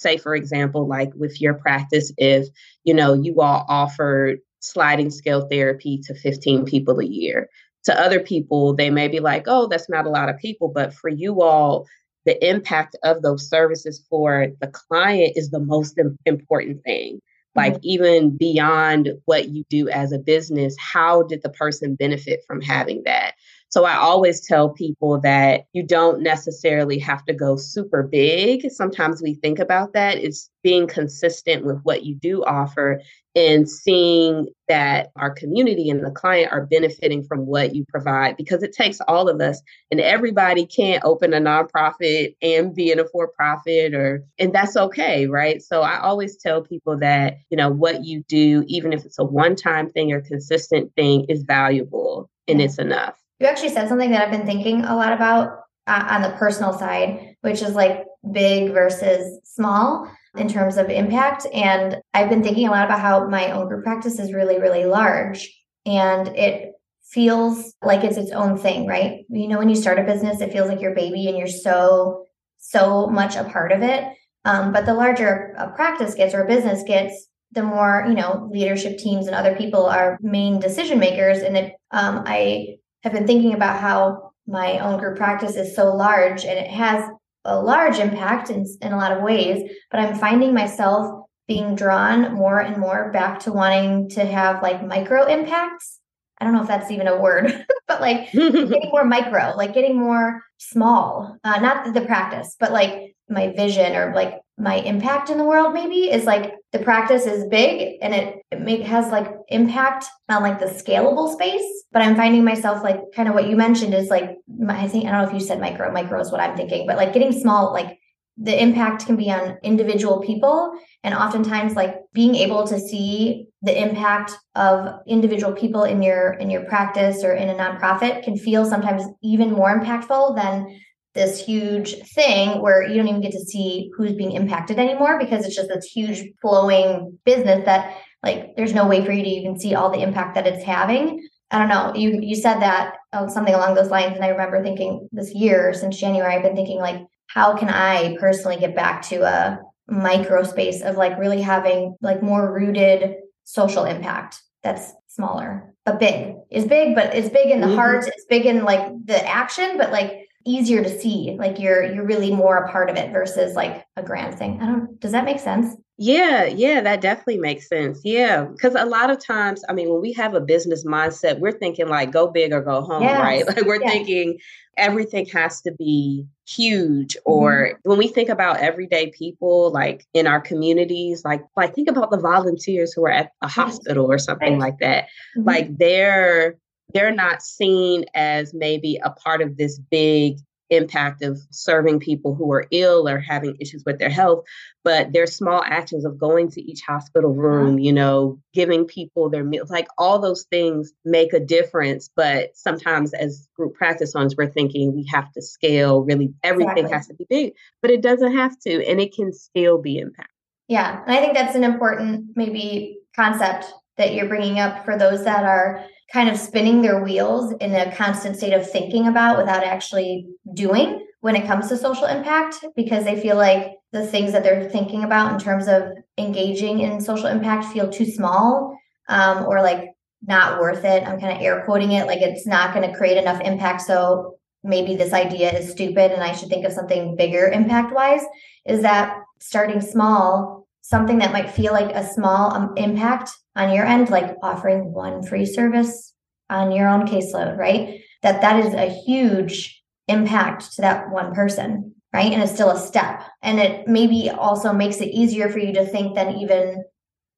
say 0.00 0.16
for 0.16 0.34
example 0.34 0.86
like 0.86 1.10
with 1.14 1.40
your 1.40 1.54
practice 1.54 2.12
if 2.16 2.46
you 2.84 2.94
know 2.94 3.14
you 3.14 3.40
all 3.40 3.64
offered 3.68 4.38
sliding 4.60 5.10
scale 5.10 5.48
therapy 5.48 6.00
to 6.04 6.14
15 6.14 6.64
people 6.66 7.00
a 7.00 7.04
year. 7.04 7.48
To 7.84 7.98
other 7.98 8.20
people 8.20 8.74
they 8.74 8.90
may 8.90 9.08
be 9.08 9.20
like 9.20 9.44
oh 9.46 9.66
that's 9.66 9.88
not 9.88 10.06
a 10.06 10.10
lot 10.10 10.28
of 10.28 10.38
people 10.38 10.68
but 10.68 10.92
for 10.92 11.08
you 11.08 11.42
all 11.42 11.86
the 12.26 12.46
impact 12.46 12.96
of 13.02 13.22
those 13.22 13.48
services 13.48 14.04
for 14.10 14.48
the 14.60 14.66
client 14.66 15.32
is 15.36 15.50
the 15.50 15.60
most 15.60 15.98
important 16.26 16.82
thing. 16.84 17.20
Like 17.56 17.74
mm-hmm. 17.74 17.80
even 17.82 18.36
beyond 18.36 19.12
what 19.24 19.48
you 19.48 19.64
do 19.70 19.88
as 19.88 20.12
a 20.12 20.18
business 20.18 20.76
how 20.78 21.22
did 21.22 21.42
the 21.42 21.48
person 21.48 21.94
benefit 21.94 22.40
from 22.46 22.60
having 22.60 23.02
that 23.06 23.32
so 23.70 23.84
I 23.84 23.96
always 23.96 24.44
tell 24.44 24.70
people 24.70 25.20
that 25.20 25.66
you 25.72 25.84
don't 25.86 26.22
necessarily 26.22 26.98
have 26.98 27.24
to 27.26 27.32
go 27.32 27.56
super 27.56 28.02
big. 28.02 28.68
Sometimes 28.70 29.22
we 29.22 29.34
think 29.34 29.60
about 29.60 29.92
that. 29.92 30.18
It's 30.18 30.50
being 30.64 30.88
consistent 30.88 31.64
with 31.64 31.78
what 31.84 32.04
you 32.04 32.16
do 32.16 32.42
offer 32.44 33.00
and 33.36 33.68
seeing 33.70 34.48
that 34.66 35.10
our 35.14 35.30
community 35.30 35.88
and 35.88 36.04
the 36.04 36.10
client 36.10 36.52
are 36.52 36.66
benefiting 36.66 37.22
from 37.22 37.46
what 37.46 37.76
you 37.76 37.84
provide 37.88 38.36
because 38.36 38.64
it 38.64 38.72
takes 38.72 39.00
all 39.06 39.28
of 39.28 39.40
us 39.40 39.62
and 39.92 40.00
everybody 40.00 40.66
can't 40.66 41.04
open 41.04 41.32
a 41.32 41.40
nonprofit 41.40 42.34
and 42.42 42.74
be 42.74 42.90
in 42.90 42.98
a 42.98 43.04
for 43.04 43.28
profit 43.28 43.94
or 43.94 44.24
and 44.40 44.52
that's 44.52 44.76
okay 44.76 45.28
right 45.28 45.62
so 45.62 45.82
i 45.82 46.00
always 46.00 46.36
tell 46.36 46.60
people 46.60 46.98
that 46.98 47.38
you 47.50 47.56
know 47.56 47.70
what 47.70 48.04
you 48.04 48.24
do 48.26 48.64
even 48.66 48.92
if 48.92 49.04
it's 49.04 49.18
a 49.18 49.24
one 49.24 49.54
time 49.54 49.88
thing 49.90 50.12
or 50.12 50.20
consistent 50.20 50.92
thing 50.96 51.24
is 51.28 51.44
valuable 51.44 52.28
and 52.48 52.60
it's 52.60 52.78
enough 52.78 53.19
you 53.40 53.46
actually 53.46 53.70
said 53.70 53.88
something 53.88 54.10
that 54.10 54.22
I've 54.22 54.30
been 54.30 54.46
thinking 54.46 54.84
a 54.84 54.94
lot 54.94 55.12
about 55.12 55.60
uh, 55.86 56.06
on 56.10 56.22
the 56.22 56.30
personal 56.30 56.72
side, 56.78 57.36
which 57.40 57.62
is 57.62 57.74
like 57.74 58.04
big 58.30 58.72
versus 58.72 59.40
small 59.44 60.10
in 60.36 60.48
terms 60.48 60.76
of 60.76 60.90
impact. 60.90 61.46
And 61.52 61.96
I've 62.14 62.28
been 62.28 62.42
thinking 62.42 62.68
a 62.68 62.70
lot 62.70 62.84
about 62.84 63.00
how 63.00 63.26
my 63.28 63.50
own 63.50 63.66
group 63.66 63.82
practice 63.82 64.18
is 64.18 64.32
really, 64.32 64.60
really 64.60 64.84
large 64.84 65.50
and 65.86 66.28
it 66.28 66.74
feels 67.02 67.74
like 67.82 68.04
it's 68.04 68.18
its 68.18 68.30
own 68.30 68.56
thing, 68.56 68.86
right? 68.86 69.24
You 69.28 69.48
know, 69.48 69.58
when 69.58 69.68
you 69.68 69.74
start 69.74 69.98
a 69.98 70.04
business, 70.04 70.40
it 70.40 70.52
feels 70.52 70.68
like 70.68 70.80
your 70.80 70.94
baby 70.94 71.26
and 71.26 71.36
you're 71.36 71.48
so, 71.48 72.26
so 72.58 73.08
much 73.08 73.34
a 73.34 73.44
part 73.44 73.72
of 73.72 73.82
it. 73.82 74.04
Um, 74.44 74.72
but 74.72 74.86
the 74.86 74.94
larger 74.94 75.54
a 75.58 75.70
practice 75.70 76.14
gets 76.14 76.34
or 76.34 76.44
a 76.44 76.46
business 76.46 76.82
gets, 76.84 77.26
the 77.52 77.62
more 77.62 78.04
you 78.08 78.14
know 78.14 78.48
leadership 78.52 78.98
teams 78.98 79.26
and 79.26 79.34
other 79.34 79.56
people 79.56 79.86
are 79.86 80.18
main 80.22 80.60
decision 80.60 80.98
makers 80.98 81.40
and 81.40 81.56
it 81.56 81.74
um, 81.90 82.22
i 82.26 82.76
have 83.02 83.12
been 83.12 83.26
thinking 83.26 83.54
about 83.54 83.80
how 83.80 84.32
my 84.46 84.78
own 84.78 84.98
group 84.98 85.16
practice 85.16 85.56
is 85.56 85.74
so 85.74 85.94
large 85.94 86.44
and 86.44 86.58
it 86.58 86.68
has 86.68 87.08
a 87.44 87.60
large 87.60 87.98
impact 87.98 88.50
in, 88.50 88.66
in 88.82 88.92
a 88.92 88.96
lot 88.96 89.12
of 89.12 89.22
ways, 89.22 89.70
but 89.90 90.00
I'm 90.00 90.18
finding 90.18 90.52
myself 90.52 91.26
being 91.48 91.74
drawn 91.74 92.34
more 92.34 92.60
and 92.60 92.76
more 92.76 93.10
back 93.12 93.40
to 93.40 93.52
wanting 93.52 94.08
to 94.10 94.24
have 94.24 94.62
like 94.62 94.86
micro 94.86 95.26
impacts. 95.26 95.98
I 96.38 96.44
don't 96.44 96.54
know 96.54 96.62
if 96.62 96.68
that's 96.68 96.90
even 96.90 97.08
a 97.08 97.20
word, 97.20 97.66
but 97.88 98.00
like 98.00 98.30
getting 98.32 98.90
more 98.92 99.04
micro, 99.04 99.54
like 99.56 99.74
getting 99.74 99.98
more 99.98 100.42
small, 100.58 101.36
uh, 101.42 101.58
not 101.60 101.92
the 101.92 102.02
practice, 102.02 102.56
but 102.60 102.72
like 102.72 103.16
my 103.28 103.52
vision 103.52 103.96
or 103.96 104.14
like 104.14 104.40
my 104.58 104.76
impact 104.76 105.30
in 105.30 105.38
the 105.38 105.44
world 105.44 105.72
maybe 105.72 106.10
is 106.10 106.24
like 106.24 106.54
the 106.72 106.78
practice 106.78 107.26
is 107.26 107.46
big 107.46 107.98
and 108.00 108.14
it, 108.14 108.42
it 108.50 108.60
make, 108.60 108.82
has 108.82 109.10
like 109.10 109.28
impact 109.48 110.06
on 110.28 110.42
like 110.42 110.60
the 110.60 110.66
scalable 110.66 111.32
space. 111.32 111.64
But 111.92 112.02
i'm 112.02 112.14
finding 112.14 112.44
myself 112.44 112.84
like 112.84 113.00
kind 113.16 113.28
of 113.28 113.34
what 113.34 113.48
you 113.48 113.56
mentioned 113.56 113.94
is 113.94 114.08
like 114.08 114.36
i 114.68 114.86
think 114.86 115.06
i 115.06 115.10
don't 115.10 115.22
know 115.22 115.28
if 115.28 115.34
you 115.34 115.44
said 115.44 115.60
micro 115.60 115.90
micro 115.90 116.20
is 116.20 116.30
what 116.30 116.40
i'm 116.40 116.56
thinking 116.56 116.86
but 116.86 116.96
like 116.96 117.12
getting 117.12 117.32
small 117.32 117.72
like 117.72 117.98
the 118.42 118.60
impact 118.60 119.06
can 119.06 119.16
be 119.16 119.30
on 119.30 119.58
individual 119.62 120.20
people. 120.20 120.72
And 121.04 121.14
oftentimes 121.14 121.74
like 121.74 121.96
being 122.12 122.34
able 122.34 122.66
to 122.66 122.78
see 122.78 123.48
the 123.62 123.78
impact 123.78 124.32
of 124.54 125.00
individual 125.06 125.52
people 125.52 125.84
in 125.84 126.02
your 126.02 126.32
in 126.34 126.50
your 126.50 126.64
practice 126.64 127.22
or 127.22 127.34
in 127.34 127.50
a 127.50 127.54
nonprofit 127.54 128.22
can 128.24 128.36
feel 128.36 128.64
sometimes 128.64 129.02
even 129.22 129.52
more 129.52 129.78
impactful 129.78 130.36
than 130.36 130.80
this 131.14 131.44
huge 131.44 131.96
thing 132.14 132.60
where 132.60 132.86
you 132.86 132.96
don't 132.96 133.08
even 133.08 133.20
get 133.20 133.32
to 133.32 133.40
see 133.40 133.90
who's 133.96 134.12
being 134.12 134.32
impacted 134.32 134.78
anymore 134.78 135.18
because 135.18 135.44
it's 135.44 135.56
just 135.56 135.68
this 135.68 135.84
huge 135.84 136.30
flowing 136.40 137.18
business 137.24 137.64
that 137.64 137.96
like 138.22 138.54
there's 138.56 138.74
no 138.74 138.86
way 138.86 139.04
for 139.04 139.12
you 139.12 139.22
to 139.22 139.28
even 139.28 139.58
see 139.58 139.74
all 139.74 139.90
the 139.90 140.02
impact 140.02 140.34
that 140.34 140.46
it's 140.46 140.64
having. 140.64 141.26
I 141.50 141.58
don't 141.58 141.68
know. 141.68 141.92
You 141.94 142.20
you 142.20 142.36
said 142.36 142.60
that 142.60 142.94
uh, 143.12 143.28
something 143.28 143.54
along 143.54 143.74
those 143.74 143.90
lines 143.90 144.14
and 144.14 144.24
i 144.24 144.28
remember 144.28 144.62
thinking 144.62 145.08
this 145.12 145.34
year 145.34 145.74
since 145.74 145.98
january 145.98 146.34
i've 146.34 146.42
been 146.42 146.54
thinking 146.54 146.78
like 146.78 147.02
how 147.26 147.56
can 147.56 147.68
i 147.68 148.16
personally 148.18 148.56
get 148.56 148.76
back 148.76 149.02
to 149.02 149.22
a 149.22 149.58
micro 149.88 150.42
space 150.42 150.82
of 150.82 150.96
like 150.96 151.18
really 151.18 151.42
having 151.42 151.96
like 152.00 152.22
more 152.22 152.52
rooted 152.52 153.16
social 153.44 153.84
impact 153.84 154.40
that's 154.62 154.92
smaller. 155.08 155.74
But 155.84 155.98
big 155.98 156.36
is 156.50 156.66
big 156.66 156.94
but 156.94 157.14
it's 157.14 157.30
big 157.30 157.50
in 157.50 157.60
the 157.60 157.66
mm-hmm. 157.66 157.76
heart 157.76 158.06
it's 158.06 158.26
big 158.26 158.46
in 158.46 158.64
like 158.64 158.86
the 159.06 159.26
action 159.26 159.76
but 159.76 159.90
like 159.90 160.28
easier 160.46 160.82
to 160.82 161.00
see 161.00 161.36
like 161.38 161.58
you're 161.58 161.84
you're 161.92 162.06
really 162.06 162.34
more 162.34 162.58
a 162.58 162.70
part 162.70 162.88
of 162.88 162.96
it 162.96 163.12
versus 163.12 163.54
like 163.54 163.84
a 163.96 164.02
grand 164.02 164.38
thing 164.38 164.58
i 164.60 164.66
don't 164.66 164.98
does 164.98 165.12
that 165.12 165.24
make 165.24 165.38
sense 165.38 165.76
yeah 165.98 166.46
yeah 166.46 166.80
that 166.80 167.02
definitely 167.02 167.36
makes 167.36 167.68
sense 167.68 168.00
yeah 168.04 168.44
because 168.44 168.74
a 168.74 168.86
lot 168.86 169.10
of 169.10 169.22
times 169.22 169.62
i 169.68 169.72
mean 169.74 169.90
when 169.90 170.00
we 170.00 170.14
have 170.14 170.34
a 170.34 170.40
business 170.40 170.82
mindset 170.84 171.38
we're 171.40 171.52
thinking 171.52 171.88
like 171.88 172.10
go 172.10 172.26
big 172.26 172.54
or 172.54 172.62
go 172.62 172.80
home 172.80 173.02
yes. 173.02 173.20
right 173.20 173.46
like 173.56 173.66
we're 173.66 173.82
yes. 173.82 173.92
thinking 173.92 174.38
everything 174.78 175.26
has 175.26 175.60
to 175.60 175.72
be 175.72 176.24
huge 176.48 177.18
or 177.26 177.72
mm-hmm. 177.72 177.90
when 177.90 177.98
we 177.98 178.08
think 178.08 178.30
about 178.30 178.56
everyday 178.56 179.10
people 179.10 179.70
like 179.72 180.06
in 180.14 180.26
our 180.26 180.40
communities 180.40 181.22
like 181.22 181.42
like 181.54 181.74
think 181.74 181.88
about 181.88 182.10
the 182.10 182.18
volunteers 182.18 182.94
who 182.94 183.04
are 183.04 183.10
at 183.10 183.30
a 183.42 183.48
hospital 183.48 184.10
or 184.10 184.16
something 184.16 184.54
right. 184.54 184.60
like 184.60 184.78
that 184.78 185.04
mm-hmm. 185.36 185.46
like 185.46 185.76
they're 185.76 186.56
they're 186.92 187.14
not 187.14 187.42
seen 187.42 188.04
as 188.14 188.54
maybe 188.54 188.98
a 189.02 189.10
part 189.10 189.42
of 189.42 189.56
this 189.56 189.78
big 189.78 190.38
impact 190.70 191.22
of 191.22 191.38
serving 191.50 191.98
people 191.98 192.34
who 192.34 192.50
are 192.52 192.66
ill 192.70 193.08
or 193.08 193.18
having 193.18 193.56
issues 193.60 193.82
with 193.84 193.98
their 193.98 194.08
health 194.08 194.44
but 194.84 195.12
their 195.12 195.26
small 195.26 195.62
actions 195.64 196.04
of 196.04 196.16
going 196.16 196.48
to 196.48 196.62
each 196.62 196.80
hospital 196.82 197.32
uh-huh. 197.32 197.40
room 197.40 197.78
you 197.78 197.92
know 197.92 198.38
giving 198.54 198.84
people 198.84 199.28
their 199.28 199.44
meals 199.44 199.68
like 199.68 199.88
all 199.98 200.20
those 200.20 200.44
things 200.44 200.92
make 201.04 201.32
a 201.32 201.40
difference 201.40 202.08
but 202.14 202.56
sometimes 202.56 203.12
as 203.12 203.48
group 203.56 203.74
practice 203.74 204.14
owners 204.14 204.36
we're 204.36 204.48
thinking 204.48 204.94
we 204.94 205.04
have 205.10 205.30
to 205.32 205.42
scale 205.42 206.02
really 206.02 206.32
everything 206.42 206.78
exactly. 206.78 206.96
has 206.96 207.06
to 207.08 207.14
be 207.14 207.26
big 207.28 207.52
but 207.82 207.90
it 207.90 208.00
doesn't 208.00 208.36
have 208.36 208.58
to 208.60 208.86
and 208.86 209.00
it 209.00 209.12
can 209.12 209.32
still 209.32 209.78
be 209.78 209.98
impact 209.98 210.30
yeah 210.68 211.02
and 211.02 211.12
i 211.12 211.20
think 211.20 211.34
that's 211.34 211.56
an 211.56 211.64
important 211.64 212.26
maybe 212.36 212.96
concept 213.14 213.66
that 214.00 214.14
you're 214.14 214.28
bringing 214.28 214.58
up 214.58 214.84
for 214.84 214.96
those 214.96 215.24
that 215.24 215.44
are 215.44 215.84
kind 216.12 216.28
of 216.28 216.36
spinning 216.36 216.82
their 216.82 217.04
wheels 217.04 217.52
in 217.60 217.74
a 217.74 217.94
constant 217.94 218.36
state 218.36 218.52
of 218.54 218.68
thinking 218.68 219.06
about 219.06 219.36
without 219.36 219.62
actually 219.62 220.26
doing 220.54 221.06
when 221.20 221.36
it 221.36 221.46
comes 221.46 221.68
to 221.68 221.76
social 221.76 222.06
impact 222.06 222.64
because 222.74 223.04
they 223.04 223.20
feel 223.20 223.36
like 223.36 223.74
the 223.92 224.06
things 224.06 224.32
that 224.32 224.42
they're 224.42 224.68
thinking 224.70 225.04
about 225.04 225.32
in 225.32 225.38
terms 225.38 225.68
of 225.68 225.82
engaging 226.18 226.80
in 226.80 227.00
social 227.00 227.26
impact 227.26 227.66
feel 227.66 227.90
too 227.90 228.06
small 228.06 228.76
um, 229.08 229.44
or 229.44 229.62
like 229.62 229.90
not 230.22 230.60
worth 230.60 230.84
it. 230.84 231.06
I'm 231.06 231.20
kind 231.20 231.36
of 231.36 231.42
air 231.42 231.62
quoting 231.64 231.92
it 231.92 232.06
like 232.06 232.20
it's 232.20 232.46
not 232.46 232.74
going 232.74 232.90
to 232.90 232.96
create 232.96 233.18
enough 233.18 233.40
impact. 233.42 233.82
So 233.82 234.36
maybe 234.62 234.96
this 234.96 235.12
idea 235.12 235.52
is 235.52 235.70
stupid 235.70 236.10
and 236.10 236.22
I 236.22 236.32
should 236.32 236.48
think 236.48 236.64
of 236.64 236.72
something 236.72 237.16
bigger 237.16 237.48
impact 237.48 237.92
wise. 237.92 238.22
Is 238.66 238.82
that 238.82 239.18
starting 239.40 239.80
small, 239.80 240.66
something 240.80 241.18
that 241.18 241.32
might 241.32 241.50
feel 241.50 241.72
like 241.72 241.94
a 241.94 242.06
small 242.06 242.52
um, 242.54 242.74
impact 242.76 243.30
on 243.60 243.74
your 243.74 243.84
end, 243.84 244.10
like 244.10 244.34
offering 244.42 244.92
one 244.92 245.22
free 245.22 245.46
service 245.46 246.14
on 246.48 246.72
your 246.72 246.88
own 246.88 247.06
caseload, 247.06 247.58
right? 247.58 248.00
That 248.22 248.40
that 248.40 248.64
is 248.64 248.74
a 248.74 248.88
huge 249.04 249.82
impact 250.08 250.72
to 250.72 250.82
that 250.82 251.10
one 251.10 251.34
person, 251.34 251.94
right? 252.12 252.32
And 252.32 252.42
it's 252.42 252.52
still 252.52 252.70
a 252.70 252.78
step. 252.78 253.22
And 253.42 253.60
it 253.60 253.86
maybe 253.86 254.30
also 254.30 254.72
makes 254.72 255.00
it 255.00 255.08
easier 255.08 255.48
for 255.48 255.58
you 255.58 255.72
to 255.74 255.86
think 255.86 256.14
than 256.14 256.36
even 256.36 256.84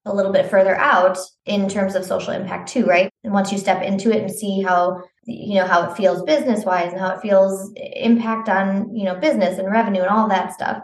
a 0.05 0.15
little 0.15 0.33
bit 0.33 0.51
further 0.51 0.75
out 0.77 1.19
in 1.45 1.69
terms 1.69 1.95
of 1.95 2.05
social 2.05 2.33
impact 2.33 2.69
too, 2.69 2.85
right? 2.87 3.11
And 3.23 3.33
once 3.33 3.53
you 3.53 3.59
step 3.59 3.83
into 3.83 4.11
it 4.11 4.23
and 4.23 4.31
see 4.31 4.63
how 4.63 5.03
you 5.25 5.55
know 5.55 5.67
how 5.67 5.89
it 5.89 5.97
feels 5.97 6.23
business 6.23 6.65
wise 6.65 6.93
and 6.93 7.01
how 7.01 7.15
it 7.15 7.21
feels 7.21 7.73
impact 7.77 8.49
on 8.49 8.95
you 8.95 9.05
know 9.05 9.15
business 9.15 9.59
and 9.59 9.71
revenue 9.71 10.01
and 10.01 10.11
all 10.11 10.29
that 10.29 10.53
stuff 10.53 10.83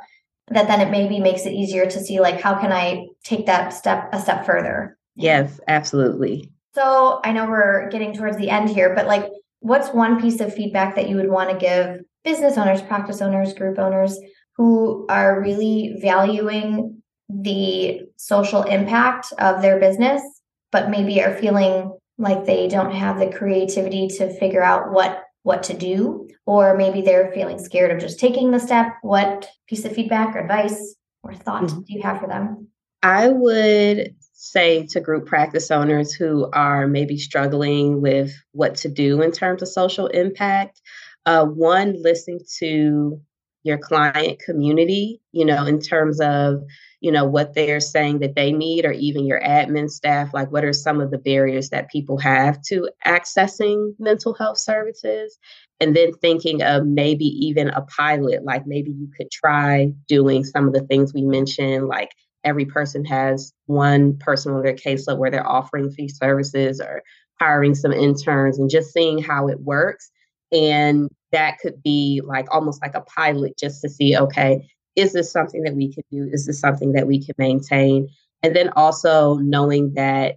that 0.51 0.69
then 0.69 0.81
it 0.81 0.91
maybe 0.91 1.21
makes 1.21 1.45
it 1.45 1.53
easier 1.53 1.87
to 1.87 2.01
see 2.01 2.21
like 2.21 2.41
how 2.41 2.55
can 2.55 2.73
i 2.73 3.07
take 3.25 3.47
that 3.47 3.73
step 3.73 4.09
a 4.13 4.21
step 4.21 4.47
further 4.47 4.98
Yes, 5.19 5.61
absolutely. 5.69 6.53
So 6.75 7.21
I 7.25 7.33
know 7.33 7.47
we're 7.47 7.89
getting 7.91 8.15
towards 8.15 8.37
the 8.37 8.51
end 8.51 8.71
here, 8.71 8.95
but 8.95 9.07
like, 9.07 9.29
what's 9.61 9.91
one 9.91 10.21
piece 10.21 10.41
of 10.41 10.55
feedback 10.55 10.95
that 10.95 11.09
you 11.09 11.17
would 11.17 11.29
want 11.29 11.51
to 11.51 11.57
give 11.57 12.01
business 12.25 12.57
owners, 12.57 12.83
practice 12.83 13.21
owners, 13.21 13.53
group 13.55 13.79
owners 13.79 14.19
who 14.57 15.07
are 15.09 15.41
really 15.41 15.97
valuing 16.01 17.03
the 17.29 18.03
social 18.17 18.63
impact 18.63 19.33
of 19.39 19.61
their 19.61 19.79
business, 19.79 20.23
but 20.71 20.91
maybe 20.91 21.23
are 21.23 21.37
feeling 21.37 21.93
like 22.19 22.45
they 22.45 22.69
don't 22.69 22.93
have 22.93 23.19
the 23.19 23.31
creativity 23.31 24.09
to 24.09 24.33
figure 24.39 24.63
out 24.63 24.93
what 24.93 25.25
what 25.45 25.63
to 25.63 25.75
do 25.75 26.29
or 26.47 26.77
maybe 26.77 27.01
they're 27.01 27.33
feeling 27.33 27.59
scared 27.59 27.91
of 27.91 28.01
just 28.01 28.19
taking 28.19 28.51
the 28.51 28.59
step 28.59 28.95
what 29.03 29.49
piece 29.67 29.85
of 29.85 29.93
feedback 29.93 30.35
or 30.35 30.41
advice 30.41 30.97
or 31.23 31.33
thought 31.33 31.63
mm-hmm. 31.63 31.81
do 31.81 31.95
you 31.95 32.03
have 32.03 32.21
for 32.21 32.27
them 32.27 32.69
i 33.03 33.29
would 33.29 34.15
say 34.41 34.87
to 34.87 35.01
group 35.01 35.27
practice 35.27 35.69
owners 35.69 36.13
who 36.13 36.49
are 36.53 36.87
maybe 36.87 37.19
struggling 37.19 38.01
with 38.01 38.33
what 38.53 38.77
to 38.77 38.89
do 38.89 39.21
in 39.21 39.33
terms 39.33 39.63
of 39.63 39.69
social 39.69 40.07
impact? 40.07 40.81
Uh, 41.27 41.45
one, 41.45 42.01
listening 42.01 42.39
to 42.59 43.21
your 43.65 43.79
client 43.79 44.39
community, 44.39 45.21
you 45.33 45.45
know, 45.45 45.67
in 45.67 45.81
terms 45.81 46.21
of, 46.21 46.63
you 47.01 47.11
know, 47.11 47.25
what 47.25 47.55
they're 47.55 47.81
saying 47.81 48.21
that 48.21 48.37
they 48.37 48.53
need, 48.53 48.85
or 48.85 48.93
even 48.93 49.27
your 49.27 49.41
admin 49.41 49.91
staff, 49.91 50.33
like 50.33 50.53
what 50.53 50.65
are 50.65 50.73
some 50.73 51.01
of 51.01 51.11
the 51.11 51.19
barriers 51.19 51.71
that 51.71 51.91
people 51.91 52.17
have 52.17 52.63
to 52.63 52.89
accessing 53.05 53.93
mental 53.99 54.35
health 54.35 54.59
services? 54.59 55.37
And 55.81 55.97
then 55.97 56.13
thinking 56.13 56.63
of 56.63 56.87
maybe 56.87 57.25
even 57.25 57.69
a 57.71 57.83
pilot, 57.83 58.45
like 58.45 58.69
maybe 58.69 58.93
you 58.93 59.11
could 59.17 59.33
try 59.33 59.91
doing 60.07 60.45
some 60.45 60.69
of 60.69 60.75
the 60.75 60.87
things 60.87 61.13
we 61.13 61.23
mentioned, 61.23 61.89
like 61.89 62.13
every 62.49 62.65
person 62.65 63.05
has 63.05 63.53
one 63.67 64.17
person 64.19 64.53
on 64.53 64.63
their 64.63 64.75
caseload 64.75 65.19
where 65.19 65.31
they're 65.31 65.47
offering 65.47 65.91
fee 65.91 66.09
services 66.09 66.81
or 66.81 67.03
hiring 67.39 67.75
some 67.75 67.93
interns 67.93 68.59
and 68.59 68.71
just 68.71 68.93
seeing 68.93 69.23
how 69.23 69.49
it 69.49 69.61
works. 69.61 70.11
And 70.51 71.09
that 71.31 71.59
could 71.59 71.83
be 71.83 72.23
like 72.25 72.47
almost 72.51 72.83
like 72.83 72.95
a 72.95 73.03
pilot 73.03 73.59
just 73.59 73.83
to 73.83 73.89
see, 73.89 74.17
okay, 74.17 74.67
is 74.97 75.13
this 75.13 75.31
something 75.31 75.63
that 75.63 75.75
we 75.75 75.93
can 75.93 76.03
do? 76.11 76.29
Is 76.33 76.47
this 76.47 76.59
something 76.59 76.93
that 76.93 77.07
we 77.07 77.25
can 77.25 77.35
maintain? 77.39 78.09
And 78.43 78.57
then 78.57 78.71
also 78.75 79.37
knowing 79.37 79.93
that 79.95 80.37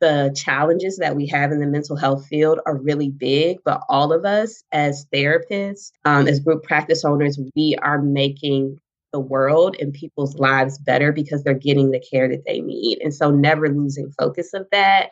the 0.00 0.32
challenges 0.36 0.98
that 0.98 1.16
we 1.16 1.26
have 1.26 1.50
in 1.50 1.58
the 1.58 1.66
mental 1.66 1.96
health 1.96 2.26
field 2.26 2.60
are 2.66 2.76
really 2.76 3.10
big, 3.10 3.58
but 3.64 3.80
all 3.88 4.12
of 4.12 4.24
us 4.24 4.62
as 4.70 5.06
therapists, 5.12 5.90
um, 6.04 6.28
as 6.28 6.38
group 6.38 6.62
practice 6.62 7.04
owners, 7.04 7.38
we 7.56 7.76
are 7.82 8.00
making 8.00 8.78
the 9.12 9.20
world 9.20 9.76
and 9.80 9.92
people's 9.92 10.36
lives 10.38 10.78
better 10.78 11.12
because 11.12 11.42
they're 11.42 11.54
getting 11.54 11.90
the 11.90 12.02
care 12.10 12.28
that 12.28 12.44
they 12.46 12.60
need. 12.60 12.98
And 13.02 13.14
so 13.14 13.30
never 13.30 13.68
losing 13.68 14.10
focus 14.18 14.52
of 14.54 14.66
that 14.72 15.10